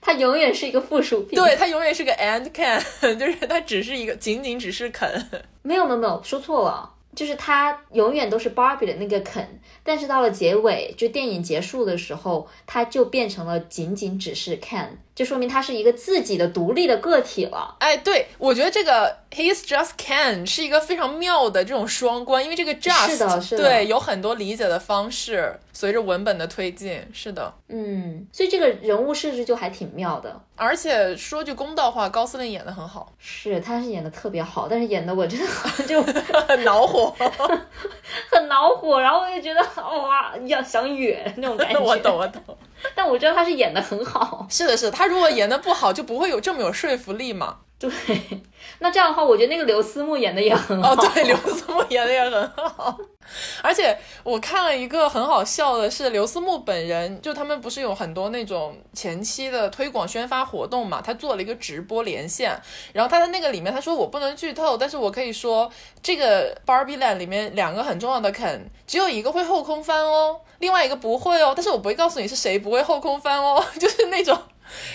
[0.02, 1.36] 它永远是一个附属品。
[1.36, 2.80] 对，它永远是个 and Ken，
[3.20, 5.30] 就是它只是一个，仅仅只是肯。
[5.70, 14.88] 没有没有没有，说错了，就是他永远都是 Barbie 的那个肯，但是到了结尾，就电影结束的时候，他就变成了仅仅只是 Ken，
[15.20, 17.76] 就说明他是一个自己的独立的个体了。
[17.80, 30.42] 哎，对我觉得这个 He's just Ken 是一个非常妙的这种双关，因为这个 just 是的，是的，对，有很多理解的方式，随着文本的推进，是的，嗯，所以这个人物设置就还挺妙的。
[30.56, 35.46] 而且说句公道话，高司令演的很好，是，他是演的特别好，但是演的我真的
[35.86, 37.14] 就很恼火，
[38.32, 41.78] 很恼火，然后我就觉得哇，要想远那种感觉。
[41.84, 42.42] 我懂，我懂。
[42.96, 44.48] 但我知道他是演的很好。
[44.50, 47.58] 是的，是的他如果演的不好，就不会有这么有说服力嘛。
[47.90, 47.90] 对，
[48.80, 50.92] 那这样的话，我觉得那个刘思慕演的也很好。
[50.92, 52.98] 哦，对，刘思慕演的也很好。
[53.62, 61.02] 而且我看了一个很好笑的是，刘思慕本人就他们不是有很多那种前期的推广宣发活动嘛？
[61.02, 62.60] 他做了一个直播连线，
[62.92, 65.72] 然后他在那个里面他说我不能剧透，但是我可以说
[66.04, 74.38] 这个 Barbie Land 里面两个很重要的肯，只有一个会后空翻哦，另外一个不会哦，但是我不会告诉你是谁不会后空翻哦， 就是那种。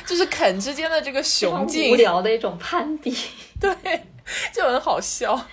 [0.06, 3.16] 就是肯之间的这个雄竞，无聊的一种攀比，
[3.60, 3.74] 对，
[4.52, 5.48] 就很好笑。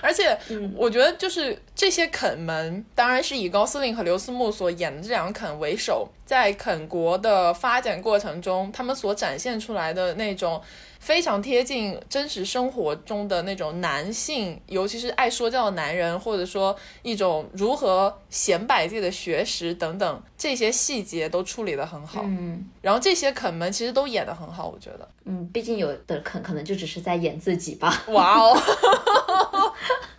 [0.00, 0.36] 而且，
[0.74, 10.60] 我觉得就是这些肯们，当然是以高司令和刘思慕所演的这两个肯为首，在肯国的发展过程中，他们所展现出来的那种。
[10.98, 22.22] 非常贴近真实生活中的那种男性，尤其是爱说教的男人，或者说一种如何显摆自己的学识等等这些细节都处理得很好。
[22.24, 25.08] 嗯，然后这些肯们其实都演得很好，我觉得。
[25.24, 28.04] 嗯，毕竟有的肯可能就只是在演自己吧。
[28.08, 28.56] 哇哦！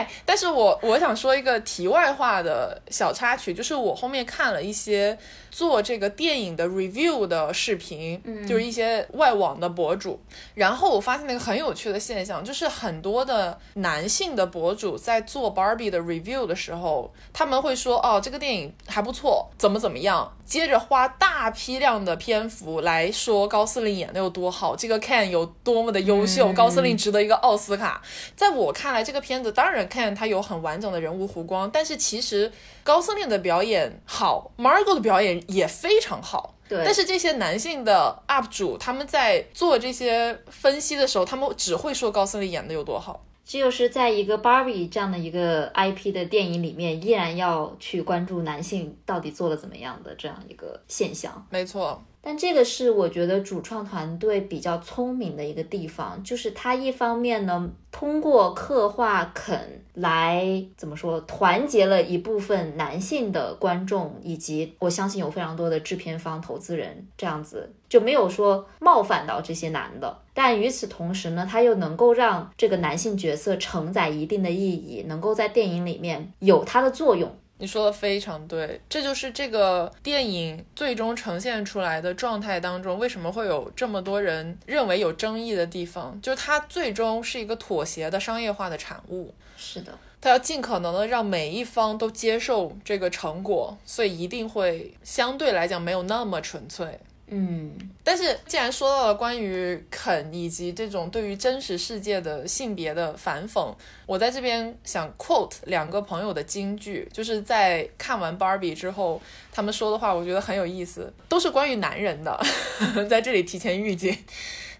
[0.00, 5.18] 哎，但是我我想说一个题外话的小插曲，就是我后面看了一些。
[5.50, 10.20] 做这个电影的 review 的视频，就是一些外网的博主，
[10.54, 28.02] 然后我发现了一个很有趣的现象，就是很多的男性的博主在做 Barbie 的 review 的时候，他们会说，哦，这个电影还不错，怎么怎么样，接着花大批量的篇幅来说高司令演的有多好，这个 Ken 有多么的优秀，高司令值得一个奥斯卡。
[28.34, 32.50] 在我看来，这个片子当然 Ken 他有很完整的人物弧光，但是其实。
[32.82, 36.54] 高司令的表演好，Margot 的表演也非常好。
[36.66, 43.22] 对，但是这些男性的 UP 主他们在做这些分析的时候，他们只会说高司令演的有多好。
[43.52, 51.44] 这就是在一个 Barbie 这样的一个 IP 的电影里面，依然要去关注男性到底做了怎么样的这样一个现象。
[51.50, 52.00] 没错。
[52.22, 70.18] 但这个是我觉得主创团队比较聪明的一个地方，就是他一方面呢，通过刻画肯来怎么说，团结了一部分男性的观众，以及我相信有非常多的制片方、投资人，这样子就没有说冒犯到这些男的。
[70.34, 77.34] 但与此同时呢，他又能够让这个男性角色承载一定的意义，能够在电影里面有它的作用。
[77.60, 86.18] 你说的非常对，这就是这个电影最终呈现出来的状态当中，为什么会有这么多人认为有争议的地方？
[86.22, 89.34] 就是它最终是一个妥协的商业化的产物。
[89.58, 89.92] 是的，
[90.22, 96.98] 它要尽可能的让每一方都接受这个成果，所以一定会相对来讲没有那么纯粹。
[97.32, 97.70] 嗯，
[98.02, 103.72] 但是既然说到了关于肯以及这种对于真实世界的性别的反讽，
[104.04, 109.22] 我在这边想 quote 两个朋友的金句，就是在看完 Barbie 之后，
[109.52, 112.36] 他们说的话，我觉得很有意思，都是关于男人的，
[113.08, 114.12] 在这里提前预警。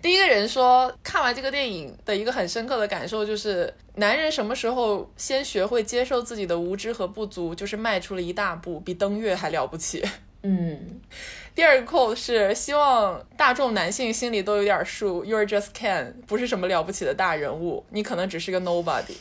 [0.02, 10.02] 第一个人说，看完这个电影的一个很深刻的感受就是，男人什么时候先学会接受自己的无知和不足，就是迈出了一大步，比登月还了不起。
[10.42, 11.00] 嗯。
[11.60, 19.14] 第二个 quote 是希望大众男性心里都有点数，You're just Ken，不是什么了不起的大人物，你可能只是个 nobody。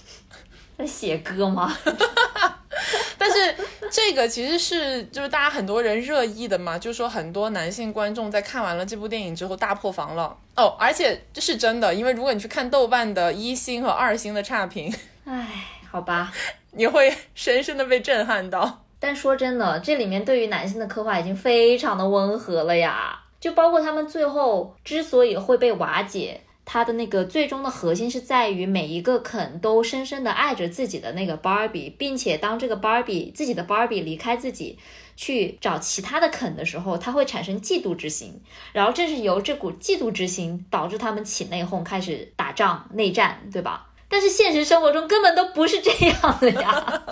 [0.77, 1.77] 在写歌吗？
[3.19, 3.53] 但是
[3.91, 15.45] 这个其实是就是大家很多人热议的嘛，就说很多男性观众在看完了这部电影之后大破防了哦，而且这是真的，因为如果你去看豆瓣的一星和二星的差评，唉，
[15.91, 16.31] 好吧，
[16.71, 18.85] 你会深深的被震撼到。
[18.99, 34.77] 但说真的，这里面对于男性的刻画已经非常的温和了呀，就包括他们最后之所以会被瓦解，他的那个最终的核心是在于每一个肯都深深的爱着自己的那个芭比，并且当这个芭比自己的芭比离开自己
[35.15, 38.41] 去找其他的肯的时候，他会产生嫉妒之心，
[38.73, 43.87] 然后正是由这股嫉妒之心导致他们起内讧，开始打仗内战，对吧？
[44.11, 47.03] 但是现实生活中根本都不是这样的呀。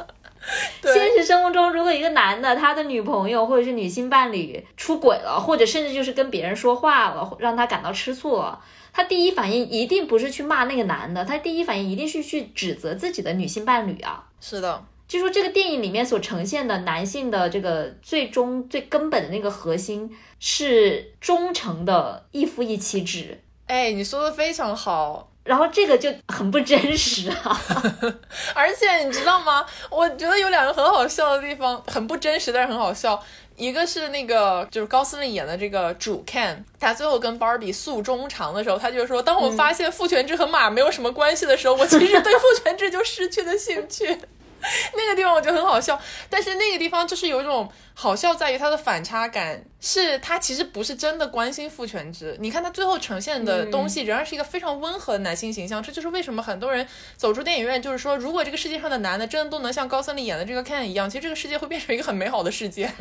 [0.82, 8.60] 现实生活中，如果一个男的他的女朋友或者是女性伴侣出轨了，或者甚至就是跟别人说话了，让他感到吃醋了，
[8.94, 14.24] 他第一反应一定不是去骂那个男的，他第一反应一定是去指责自己的女性伴侣啊。
[14.40, 23.42] 是的，就说这个电影里面所呈现的男性的这个最终最根本的那个核心是忠诚的一夫一妻制。
[23.66, 25.30] 哎，你说的非常好。
[25.48, 27.62] 然后这个就很不真实啊，
[28.54, 29.66] 而且你知道吗？
[29.90, 33.24] 我觉得有两个很好笑的地方，很不真实，但是很好笑。
[33.56, 44.16] 一个是那个就是高司令演的这个主 Ken，他最后跟 Barbie 诉衷肠的时候，他就说：“当我发现父权制和马没有什么关系的时候，我其实对父权制就失去了兴趣。”
[44.96, 46.00] 那个地方我觉得很好笑，
[46.30, 52.36] 但是那个地方就是有一种好笑在于它的反差感，是他其实不是真的关心父权制。
[52.40, 55.82] 你看他最后呈现的东西，仍然是一个非常温和的男性形象。
[55.82, 62.92] 这就是为什么很多人走出电影院，就是说，如果这个世界上的男的真的都能像高森里演的这个 Ken 一样，其实这个世界会变成一个很美好的世界。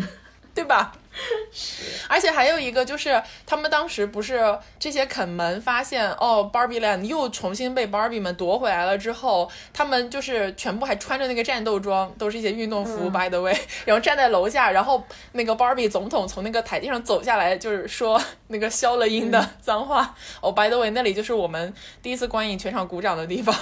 [0.56, 0.92] 对吧？
[2.08, 13.54] 而且还有一个就是，他们当时不是这些肯门发现哦，Barbie Land 又重新被 Barbie 们夺回来了之后，他们就是全部还穿着那个战斗装，都是一些运动服，by the way，
[13.84, 15.02] 然后站在楼下，然后
[15.32, 20.14] 那个 Barbie 总统从那个台阶上走下来，就是说 那个消了音的脏话。
[20.40, 23.54] 哦，by the way，那里就是我们第一次观影全场鼓掌的地方。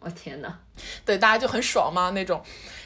[0.00, 0.58] 我天哪！
[1.04, 2.42] 对，大家就很爽嘛那种。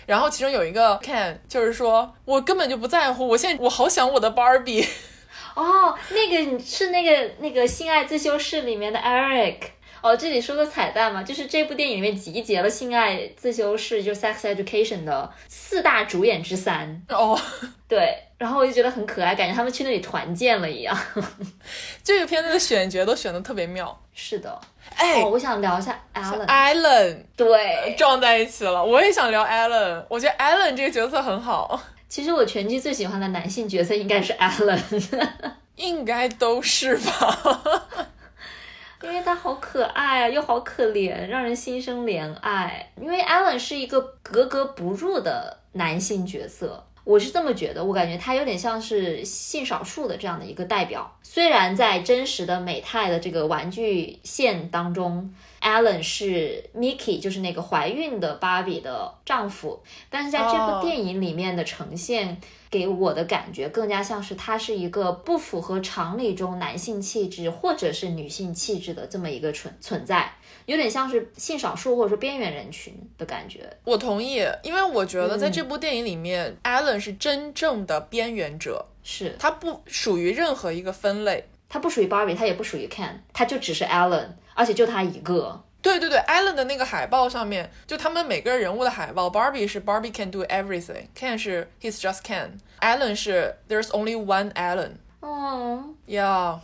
[0.07, 4.87] 然后其中有一个 can，就是说我根本就不在乎，我现在我好想我的 Barbie。
[5.55, 9.59] 哦，那个是那个那个性爱自修室里面的 Eric。
[10.05, 17.03] 哦，这里说个彩蛋嘛，就是这部电影里面集结了性爱自修室，就是 Sex Education 的四大主演之三。
[17.09, 17.41] 哦，
[17.89, 20.95] 对，然后我就觉得很可爱，感觉他们去那里团建了一样。
[22.05, 23.99] 这个片子的选角都选的特别妙。
[24.13, 24.61] 是的。
[24.95, 28.85] 哎，我想聊一下 Allen，Allen 对，撞在一起了。
[28.85, 31.81] 我也想聊 Allen，我觉得 Allen 这个角色很好。
[32.11, 34.79] 其实我全剧最喜欢的男性角色应该是 Allen，
[35.77, 38.09] 应该都是吧？
[39.05, 42.91] 因为他好可爱啊，又好可怜，让人心生怜爱。
[43.01, 46.85] 因为艾伦是一个格格不入的男性角色。
[47.05, 51.15] 我是这么觉得，我感觉他有点像是性少数的这样的一个代表。
[51.23, 55.35] 虽然在真实的美泰的这个玩具线当中
[55.65, 62.41] Alan 是 Mickey，就是那个怀孕的芭比的丈夫，但是在这哦部电影里面的呈现。
[62.71, 70.29] 给我的感觉更加像是他是一个不符合常理中男性气质或者是女性气质的这么一个存存在，
[70.67, 73.61] 有点像是性少数或者说边缘人群的感觉。
[73.85, 81.45] 我同意，因为我觉得在这部电影里面、a l a n 是真正的边缘者，是他不属于任何一个分类。
[81.69, 85.63] 他不属于 Barbie，他也不属于 Ken，他就只是 Alan，而且就他一个。
[85.83, 94.93] 对对对，Allen 的那个海报上面，就他们每个人物的海报，Barbie 是 Barbie can do everything，Ken 是 He's just can，Allen 是 There's only one Allen。
[95.21, 96.59] 哦，呀、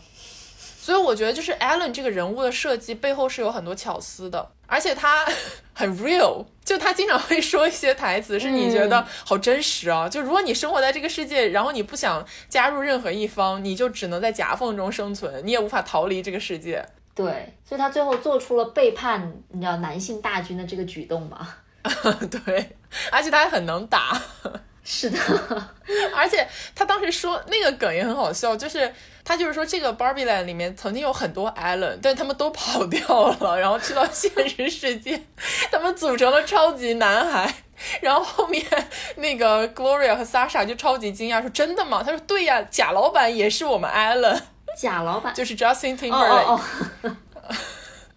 [0.79, 5.23] 所以我觉得就是 Allen 这个人物的设计背后是有很多巧思的，而且他
[5.73, 10.09] 很 real，就他经常会说一些台词，是你觉得好真实啊。
[10.09, 16.83] 就如果你生活在这个世界，然后你不想加入任何一方，你就只能在夹缝中生存，你也无法逃离这个世界。
[17.23, 21.47] 对，所以他最后做出了背叛你知道男性大军的这个举动嘛？
[22.45, 22.77] 对，
[23.11, 24.19] 而且他还很能打。
[24.83, 25.19] 是的，
[26.15, 28.91] 而且他当时说那个梗也很好笑，就是
[29.23, 32.99] 他就是说这个 Barbie Land 里面曾经有很多 Allen，但他们都跑掉
[33.39, 35.21] 了，然后去到现实世界，
[35.71, 37.53] 他们组成了超级男孩。
[37.99, 38.63] 然后后面
[39.15, 42.03] 那个 Gloria 和 Sasha 就超级惊讶，说真的吗？
[42.03, 44.39] 他说对呀，贾老板也是我们 Alan，
[44.77, 45.33] 贾老板。
[45.33, 46.61] 就是 Justin 哦 Timberlake，、哦
[47.03, 47.15] 哦，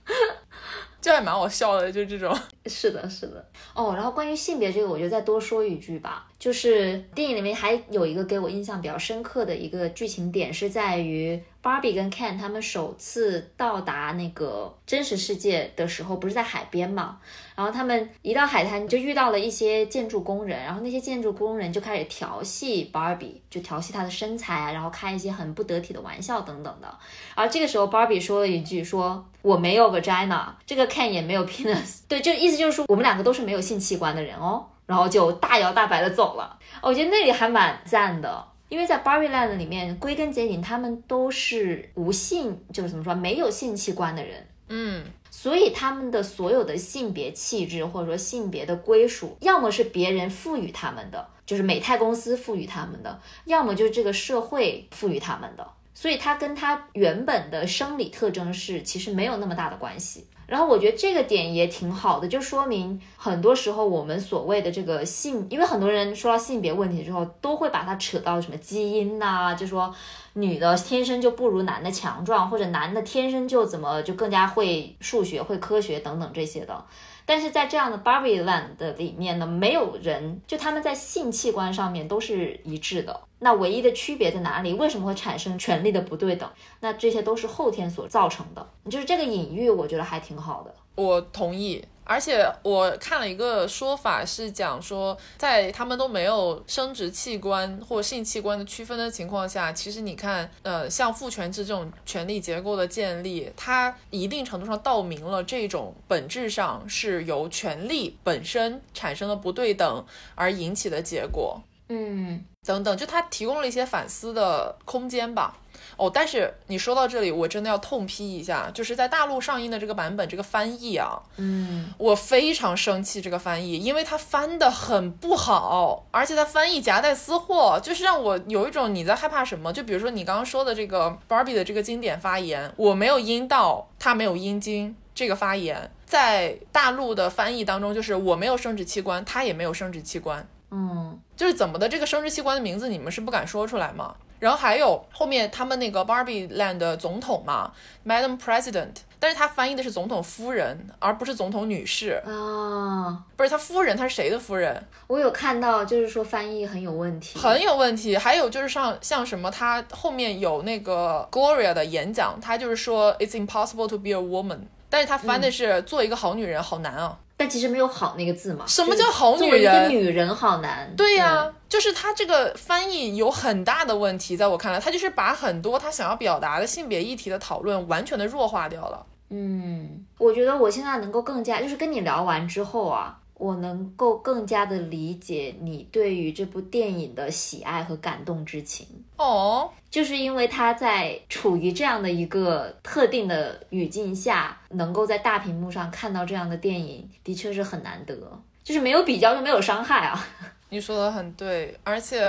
[1.00, 2.36] 这还蛮好笑的，就这种。
[2.66, 3.46] 是的，是的。
[3.74, 6.26] 哦，然后关于性别这个，我就再多说一句吧。
[6.44, 17.16] 就是电影里面还有一个给我印象比较深刻的一个剧情点，是在于 Barbie 跟 Ken 他们首次到达那个真实世界的时候，不是在海边嘛？
[17.56, 26.94] 然后他们一到海滩就遇到了一些建筑工人，然后那些建筑工人就开始调戏 Barbie，就调戏她的身材啊，然后开一些很不得体的玩笑等等的。
[27.34, 29.24] 而这个时候 Barbie 说了一句说。
[29.40, 36.58] 我没有 vagina，这个 Ken 也没有 penis，对，就意思就是说我们两个都是没有性器官的人哦，然后就大摇大摆的走了。
[36.82, 55.66] 我觉得那里还蛮赞的，因为在 Barbie Land 里面，归根结底他们都是无性，就是怎么说没有性器官的人，嗯，所以他们的所有的性别气质或者说性别的归属，要么是别人赋予他们的，就是美泰公司赋予他们的，要么就是这个社会赋予他们的。
[55.96, 60.26] 所以它跟他原本的生理特征是其实没有那么大的关系。
[60.46, 69.94] 然后我觉得这个点也挺好的，就说明很多时候我们所谓的这个性，因为很多人说到性别问题之后，都会把它扯到什么基因呐、就说
[70.34, 76.84] 女的天生就不如男的强壮，或者男的天生就怎么就更加会数学、会科学等等这些的。
[77.26, 83.20] 但是在这样的 Barbie Land 的里面呢，没有人就他们在性器官上面都是一致的。
[83.38, 84.72] 那唯一的区别在哪里？
[84.74, 86.48] 为什么会产生权力的不对等？
[86.80, 88.66] 那这些都是后天所造成的。
[88.90, 90.74] 就是这个隐喻，我觉得还挺好的。
[90.94, 91.84] 我同意。
[92.04, 111.60] 而且我看了一个说法，是讲说，在他们都没有生殖器官或性器官的区分的情况下，其实你看，呃，像父权制这种权力结构的建立，它一定程度上道明了这种本质上是由权力本身产生的不对等而引起的结果。
[111.88, 115.58] 嗯，等等，就它提供了一些反思的空间吧。
[115.96, 129.72] 哦，但是你说到这里，我真的要痛批一下，就是在大陆上映的这个版本，这个翻译啊，嗯，我非常生气这个翻译，因为它翻的很不好，而且它翻译夹带私货，就是让我有一种你在害怕什么。
[129.72, 140.46] 就比如说你刚刚说的这个 Barbie 的这个经典发言，我没有阴道，他没有阴茎，这个发言在大陆的翻译当中就是我没有生殖器官，他也没有生殖器官。
[140.70, 144.14] 嗯，就是怎么的，这个生殖器官的名字你们是不敢说出来吗？
[144.40, 147.72] 然后还有后面他们那个 Barbie Land 的总统嘛
[148.06, 152.22] ，Madam President，但是他翻译的是总统夫人，而不是总统女士。
[152.26, 154.86] 啊，不是他夫人，他是谁的夫人？
[155.06, 157.38] 我有看到，就是说翻译很有问题。
[157.38, 158.18] 很有问题。
[158.18, 164.58] 还有就是像像什么，他后面有那个 Gloria 的演讲，他就是说 It's impossible to be a woman，
[164.90, 167.18] 但是他翻的是做一个好女人好难啊。
[167.44, 168.64] 但其实没有好那个字嘛。
[168.66, 170.90] 什么叫好女人女人好难。
[170.96, 179.04] 对呀、就是他这个翻译有很大的问题，在我看来，他就是把很多他想要表达的性别议题的讨论完全的弱化掉了。
[179.28, 188.86] 嗯，我觉得我现在能够更加，就是跟你聊完之后啊，我能够更加的理解你对于这部电影的喜爱和感动之情。
[189.18, 198.16] 哦，就是因为他在处于这样的一个特定的语境下，能够在大屏幕上看到这样的电影，的确是很难得。
[198.62, 200.26] 就是没有比较就没有伤害啊。
[200.74, 202.28] 你说的很对，而且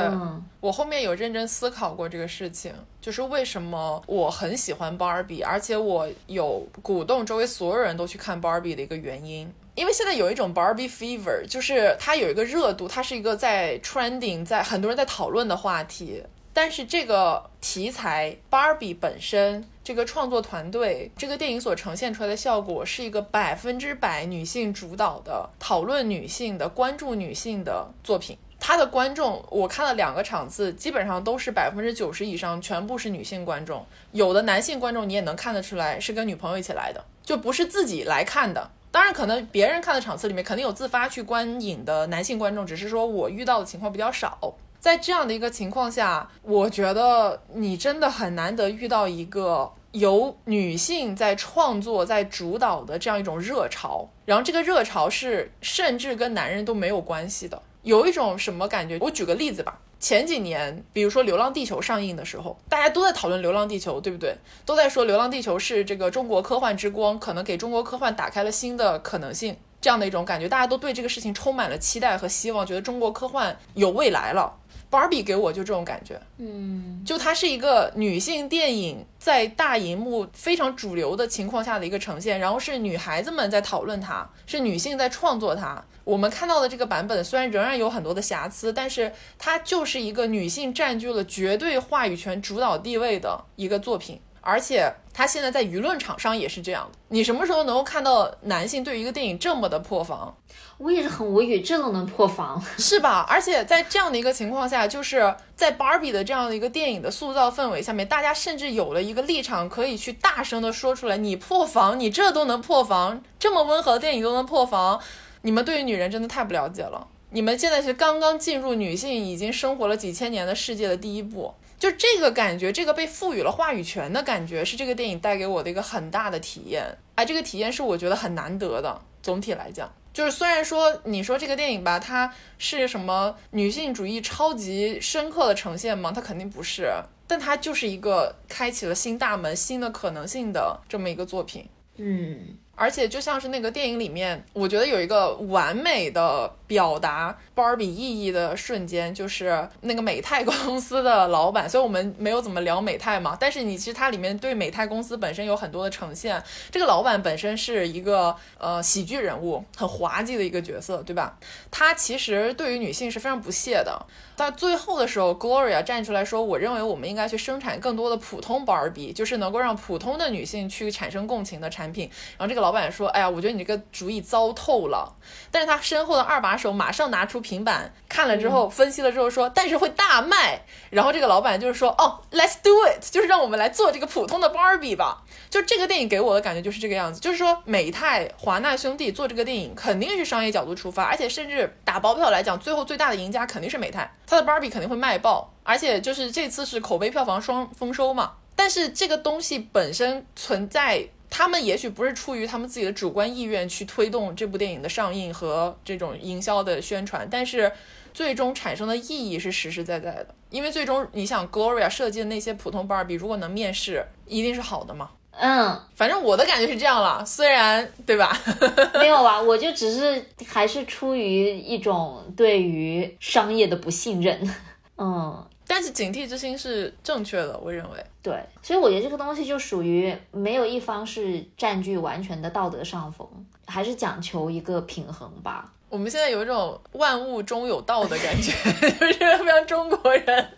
[0.60, 2.72] 我后面有认真思考过这个事情，
[3.02, 9.52] 就是为什么我很喜欢芭比，而且我有鼓动周围所有人都去看芭比的一个原因。
[9.74, 16.24] 因为现在有一种 Barbie fever，就是它有一个热度，它是一个在 trending，在很多人在讨论的话题。
[16.54, 28.36] 但是这个题材 Barbie 本身，这个创作团队，这个电影所呈现出来的效果，是一个百分之百女性主导的讨论女性的、关注女性的作品。
[28.60, 38.72] 它的观众，我看了两个场次，基本上都是百分之九十以上全部是女性观众，有的男性观众你也能看得出来是跟女朋友一起来的，就不是自己来看的。
[38.90, 44.56] 当然，可能别人看的场次里面肯定有自发去观影的男性观众，只是说我遇到的情况比较少。
[44.86, 57.60] 在这样的一个情况下，我觉得你真的很难得遇到一个由女性在创作、在主导的这样一种热潮，然后这个热潮是甚至跟男人都没有关系的。
[57.82, 59.00] 有一种什么感觉？
[59.02, 59.80] 我举个例子吧。
[60.00, 64.38] 前几年，比如说《流浪地球》上映的时候，大家都在讨论《流浪地球》，对不对？
[64.68, 74.54] 都在说《流浪地球》是这个中国科幻之光，可能给中国科幻打开了新的可能性，这样的一种感觉，大家都对这个事情充满了期待和希望，觉得中国科幻有未来了。
[74.90, 85.84] 芭比给我就这种感觉，嗯，就它是一个女性电影在大荧幕非常主流的情况下的一个呈现，然后是女孩子们在讨论它，是女性在创作它。
[86.04, 94.20] 我们看到的这个版本虽然仍然有很多的瑕疵，但是它就是一个女性占据了绝对话语权、主导地位的一个作品。
[94.46, 96.98] 而且他现在在舆论场上也是这样的。
[97.08, 100.38] 你什么时候能够看到男性对于一个电影这么的破防？
[100.78, 103.26] 我也是很无语，这都能破防， 是吧？
[103.28, 115.02] 而且在这样的一个情况下，就是在 Barbie 的这样的一个电影的塑造氛围下面，大家甚至有了一个立场，可以去大声的说出来：你破防，你这都能破防，这么温和的电影都能破防，
[115.42, 117.08] 你们对于女人真的太不了解了。
[117.32, 121.54] 你们现在是刚刚进入女性已经生活了几千年的世界的第一步。
[121.78, 126.98] 就这个感觉，这个被赋予了话语权的感觉，是这个电影带给我的一个很大的体验。
[127.16, 129.02] 哎，这个体验是我觉得很难得的。
[129.22, 136.12] 总体来讲，就是虽然说你说这个电影吧，它是什么女性主义超级深刻的呈现吗？
[136.14, 136.92] 它肯定不是，
[137.28, 141.68] 但它就是一个开启了新大门、新的可能性的这么一个作品。
[141.98, 142.58] 嗯。
[142.78, 151.68] 而且就像是那个电影里面，我觉得有一个完美的表达芭比意义的瞬间，就是那个美泰公司的老板。
[151.68, 156.44] 所以我们没有怎么聊美泰嘛，但是你其实它里面对美泰公司本身有很多的呈现。
[156.70, 161.38] 这个老板本身是一个呃喜剧人物，很滑稽的一个角色，对吧？
[161.72, 164.06] 他其实对于女性是非常不屑的。
[164.36, 175.16] 到最后的时候，Gloria 站出来说：“我认为我们应该去生产更多的普通芭比，就是能够让普通的女性去产生共情的产品。”然后这个老板说：“哎呀，我觉得你这个主意糟透了。”
[175.50, 185.22] 但是他身后的二把手马上拿出平板看了之后，分析了之后说：“但是会大卖。”然后这个老板就是说：“哦，Let's do it，就是让我们来做这个普通的 Barbie 吧。”
[185.52, 194.12] 就这个电影给我的感觉就是这个样子，就是说美泰华纳兄弟做这个电影肯定是商业角度出发，而且甚至打包票来讲，最后最大的赢家肯定是美泰。
[194.26, 198.34] 他的 Barbie 肯定会卖爆，而且就是这次是口碑票房双丰收嘛。
[198.58, 207.72] 但是这个东西本身存在，他们也许不是出于他们自己的主观意愿去推动这部电影的上映和这种营销的宣传，但是
[208.14, 210.28] 最终产生的意义是实实在在的。
[210.50, 215.10] 因为最终你想，Gloria 设计的那些普通芭比，如果能面试，一定是好的嘛。
[215.38, 218.32] 嗯，反正我的感觉是这样了，虽然对吧？
[219.00, 224.56] 没有啊，我就只是还是出于一种对于商业的不信任，
[224.98, 225.46] 嗯。
[225.68, 227.98] 但是警惕之心是正确的，我认为。
[228.26, 233.30] 对，所以我觉得这个东西就属于没有一方是占据完全的道德上风，
[233.68, 235.72] 还是讲求一个平衡吧。
[235.90, 238.52] 我们现在有一种万物中有道的感觉，
[238.82, 240.50] 就是非常中国人。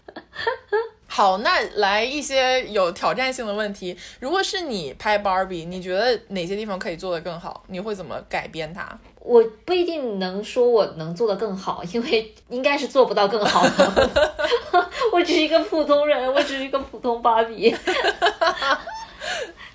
[1.08, 3.98] 好，那来一些有挑战性的问题。
[4.22, 7.66] 如果是你拍 Barbie，你觉得哪些地方可以做得更好？
[7.68, 8.98] 你会怎么改编它？
[9.28, 14.10] 我不一定能说我能做得更好， 因为应该是做不到更好的。
[15.12, 17.76] 我只是一个普通人，我只是一个普通芭比。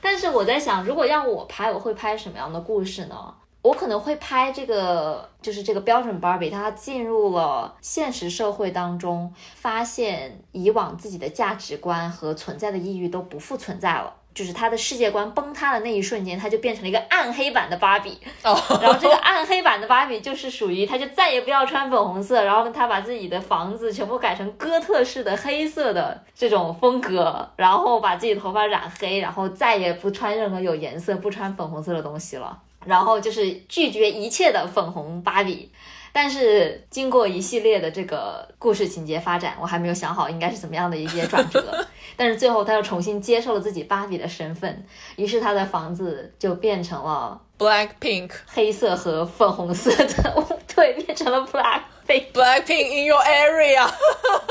[0.01, 3.35] 但是我在想，如果让我拍，我会拍什么样的故事呢？
[3.63, 18.19] 我可能会拍这个，就是这个标准芭比，她进入了现实社会当中，发现以往自己的价值观和存在的意义都不复存在了，就是他的世界观崩塌的那一瞬间，他就变成了一个暗黑版的芭比。
[18.43, 32.59] 哦，然后这个暗黑版的芭比就是属于，他就再也不要穿粉红色，然后他把自己的房子全部改成哥特式的黑色的这种风格，然后把自己头发染黑，然后再也不穿任何有颜色、不穿粉红色的东西了。
[32.85, 35.71] 然后就是拒绝一切的粉红芭比。
[36.13, 41.87] 但是经过一系列的这个故事情节发展，我还没有想好应该是怎么样的一些转折。
[42.17, 44.87] 但是最后他又重新接受了自己芭比的身份，
[45.17, 52.33] 于是他的房子就变成了 Black Pink，黑色和粉红色的， 对，变成了 Black Pink。
[52.33, 53.91] Black Pink in your area。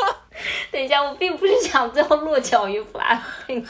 [0.71, 3.67] 等一下，我并不是想最后落脚于 Black Pink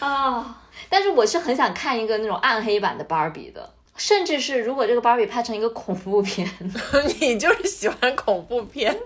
[0.00, 0.60] 啊，
[0.90, 3.70] 但是我是很想看一个那种暗黑版的芭比的。
[3.98, 6.48] 甚至是如果这个芭比拍成一个恐怖片，
[7.20, 8.98] 你就是喜欢恐怖片。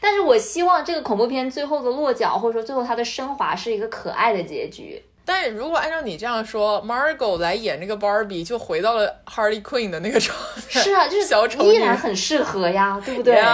[0.00, 5.02] 但是我希望这个恐怖片最后的落脚，或者说最后它的升华是一个可爱的结局。
[5.26, 10.34] 但是如果按照你这样说，Margot 来演这个芭比，就回到了 Harley Quinn 的那个状
[10.70, 10.80] 态。
[10.80, 13.38] 是啊，就是小丑依然很适合呀，对不对？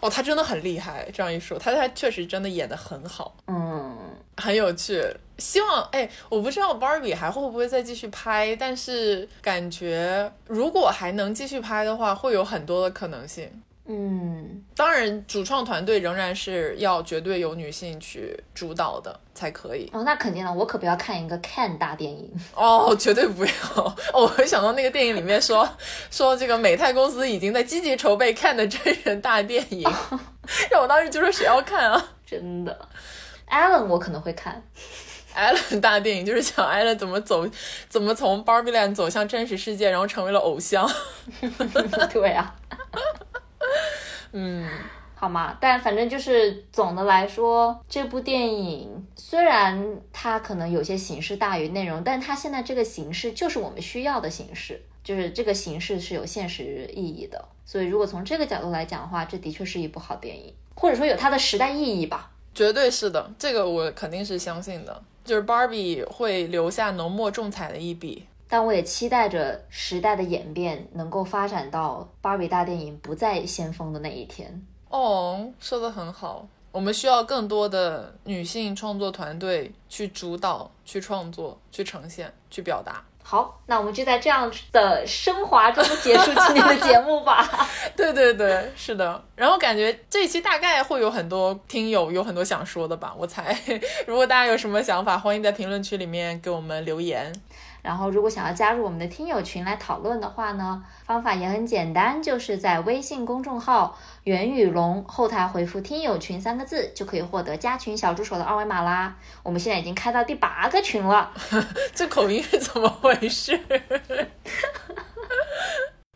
[0.00, 1.08] 哦，他真的很厉害。
[1.12, 3.96] 这样一说，他他确实真的演的很好，嗯，
[4.36, 5.02] 很有趣。
[5.40, 13.50] 希望哎，我不知道 Barbie 还会不会再继续拍，但是感觉如果还能继续拍的话，会有很多的可能性。
[13.92, 19.90] 嗯，当然，主创团队仍然是要绝对由女性去主导的才可以。
[19.92, 23.52] 哦，那肯定了，我可不要看一个 Can 大电影 哦，绝对不要。
[23.74, 25.68] 哦，我会想到那个电影里面说
[26.08, 29.82] 说这个美泰公司已经在积极筹备 Can 的真人大电影，
[30.70, 32.10] 让我当时就说谁要看啊？
[32.24, 32.88] 真的
[33.48, 34.62] ，Allen 我可能会看。
[35.34, 37.46] Allen 大电影就是讲 Allen 怎么走，
[37.88, 40.90] 怎么从 Barbie Land 走向真实世界，然后成为了偶像。
[42.12, 42.54] 对啊。
[44.32, 44.68] 嗯，
[45.14, 57.44] 好嘛，但反正就是总的来说，这部电影虽然它可能有些形式大于内容，但它现在这个形式就是我们需要的形式，就是这个形式是有现实意义的。
[57.64, 62.30] 所以如果从这个角度来讲的话，这的确是一部好电影，或者说有它的时代意义吧。
[62.54, 68.26] 绝对是的，这个我肯定是相信的，就是 Barbie 会留下浓墨重彩的一笔。
[68.48, 74.66] 但我也期待着时代的演变能够发展到芭比大电影不再先锋的那一天。
[74.88, 83.04] 哦，说的很好，我们需要更多的女性创作团队去主导、去创作、去呈现、去表达。
[83.30, 87.48] 好，那我们就在这样的升华中结束今天的节目吧。
[87.96, 89.22] 对对对，是的。
[89.36, 93.56] 然后感觉这一期大概会有很多听友有很多想说的吧，我猜。
[94.04, 97.32] 如果大家有什么想法，欢迎在评论区里面给我们留言。
[97.82, 109.16] 然后，如果想要加入我们的听友群来讨论的话呢，方法也很简单，就是在微信公众号“袁宇龙”后台回复“听友群”三个字，就可以获得加群小助手的二维码啦。
[109.42, 111.30] 我们现在已经开到第八个群了，
[111.94, 113.58] 这口音是怎么回事？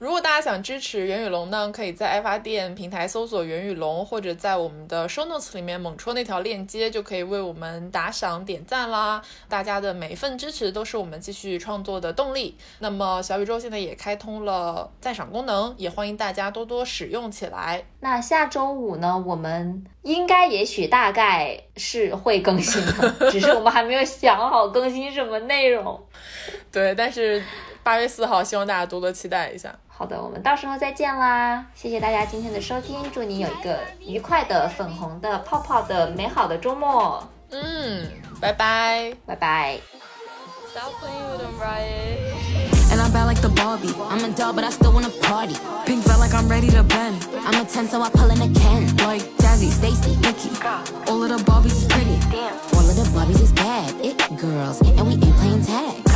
[0.04, 9.22] 如果大家想支持袁宇龙呢，可以在爱发电平台搜索袁宇龙，或者在我们的 show notes 里面猛戳那条链接，就可以为我们打赏点赞啦。
[9.48, 12.54] 大家的每一份支持都是我们继续创作的动力。
[12.80, 17.82] 那么小宇宙现在也开通了赞赏功能，也欢迎大家多多使用起来。
[18.00, 25.98] 那下周五呢，我们应该也许大概是会更新的， 只是我们还没有想好更新什么内容。
[26.70, 27.42] 对，但是
[27.82, 29.74] 八月四号，希望大家多多期待一下。
[29.96, 31.64] 好的，我们到时候再见啦！
[31.74, 37.22] 谢谢大家今天的收听，祝你有一个愉快的、粉红的、泡泡的、美好的周末。
[37.50, 38.08] 嗯，
[38.40, 39.78] 拜拜，拜拜。
[42.90, 43.94] And I'm bad like the Barbie.
[44.10, 45.54] I'm a doll, but I still wanna party.
[45.86, 47.24] Pink felt like I'm ready to bend.
[47.46, 48.86] I'm a 10, so I pull in a Ken.
[49.06, 50.50] Like Jazzy, Stacy, Nikki.
[51.06, 52.18] All of the Barbies is pretty.
[52.74, 53.94] All of the Barbies is bad.
[54.02, 56.13] It girls, and we ain't playing tag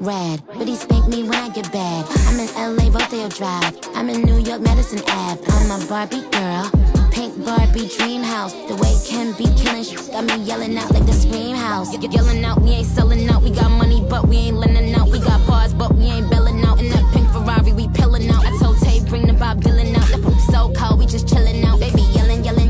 [0.00, 0.42] rad.
[0.46, 2.06] But he spank me when I get bad.
[2.28, 3.78] I'm in LA, Rodeo Drive.
[3.94, 5.44] I'm in New York, Madison Ave.
[5.48, 6.70] I'm a Barbie girl.
[7.12, 8.52] Pink Barbie dream house.
[8.52, 10.10] The way can be killing shit.
[10.10, 11.96] Got me yelling out like the scream house.
[11.96, 13.42] Y- yelling out, we ain't selling out.
[13.42, 15.08] We got money, but we ain't lending out.
[15.08, 16.78] We got bars, but we ain't belling out.
[16.80, 18.44] In that pink Ferrari, we pillin' out.
[18.46, 20.08] I told Tay, bring the Bob Dylan out.
[20.08, 21.80] The poop so cold, we just chillin' out.
[21.80, 22.69] Baby, yelling, yelling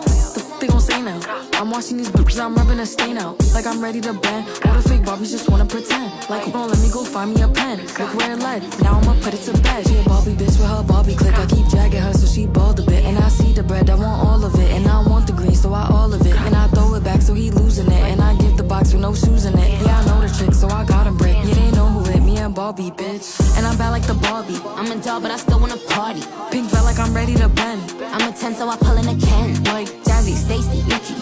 [0.33, 1.19] The f- they gon' say now.
[1.53, 3.35] I'm watching these bitches, I'm rubbing a stain out.
[3.53, 4.47] Like I'm ready to bend.
[4.65, 6.11] All the fake Barbies just wanna pretend.
[6.29, 7.79] Like, hold on, let me go find me a pen.
[7.99, 8.61] Look where it led.
[8.81, 9.87] Now I'ma put it to bed.
[9.87, 11.37] She a Barbie bitch with her Barbie click.
[11.37, 13.03] I keep dragging her so she bald a bit.
[13.05, 14.71] And I see the bread, I want all of it.
[14.71, 16.35] And I want the green, so I all of it.
[16.35, 18.03] And I throw it back so he losing it.
[18.11, 19.69] And I give the box with no shoes in it.
[19.85, 21.35] Yeah, I know the trick, so I got him brick.
[21.43, 23.39] Yeah, they know who hit me and Barbie, bitch.
[23.57, 24.59] And I'm bad like the Barbie.
[24.65, 26.21] I'm a doll, but I still wanna party.
[26.51, 27.81] Pink felt like I'm ready to bend.
[28.13, 29.63] I'm a 10, so I pull in a Ken.
[29.65, 31.15] Like Jazzy, Stacy, Nikki.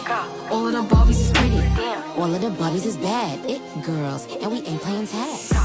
[0.49, 1.61] All of the Barbies is pretty.
[2.17, 5.58] All of the Barbies is bad, it girls, and we ain't playing tag.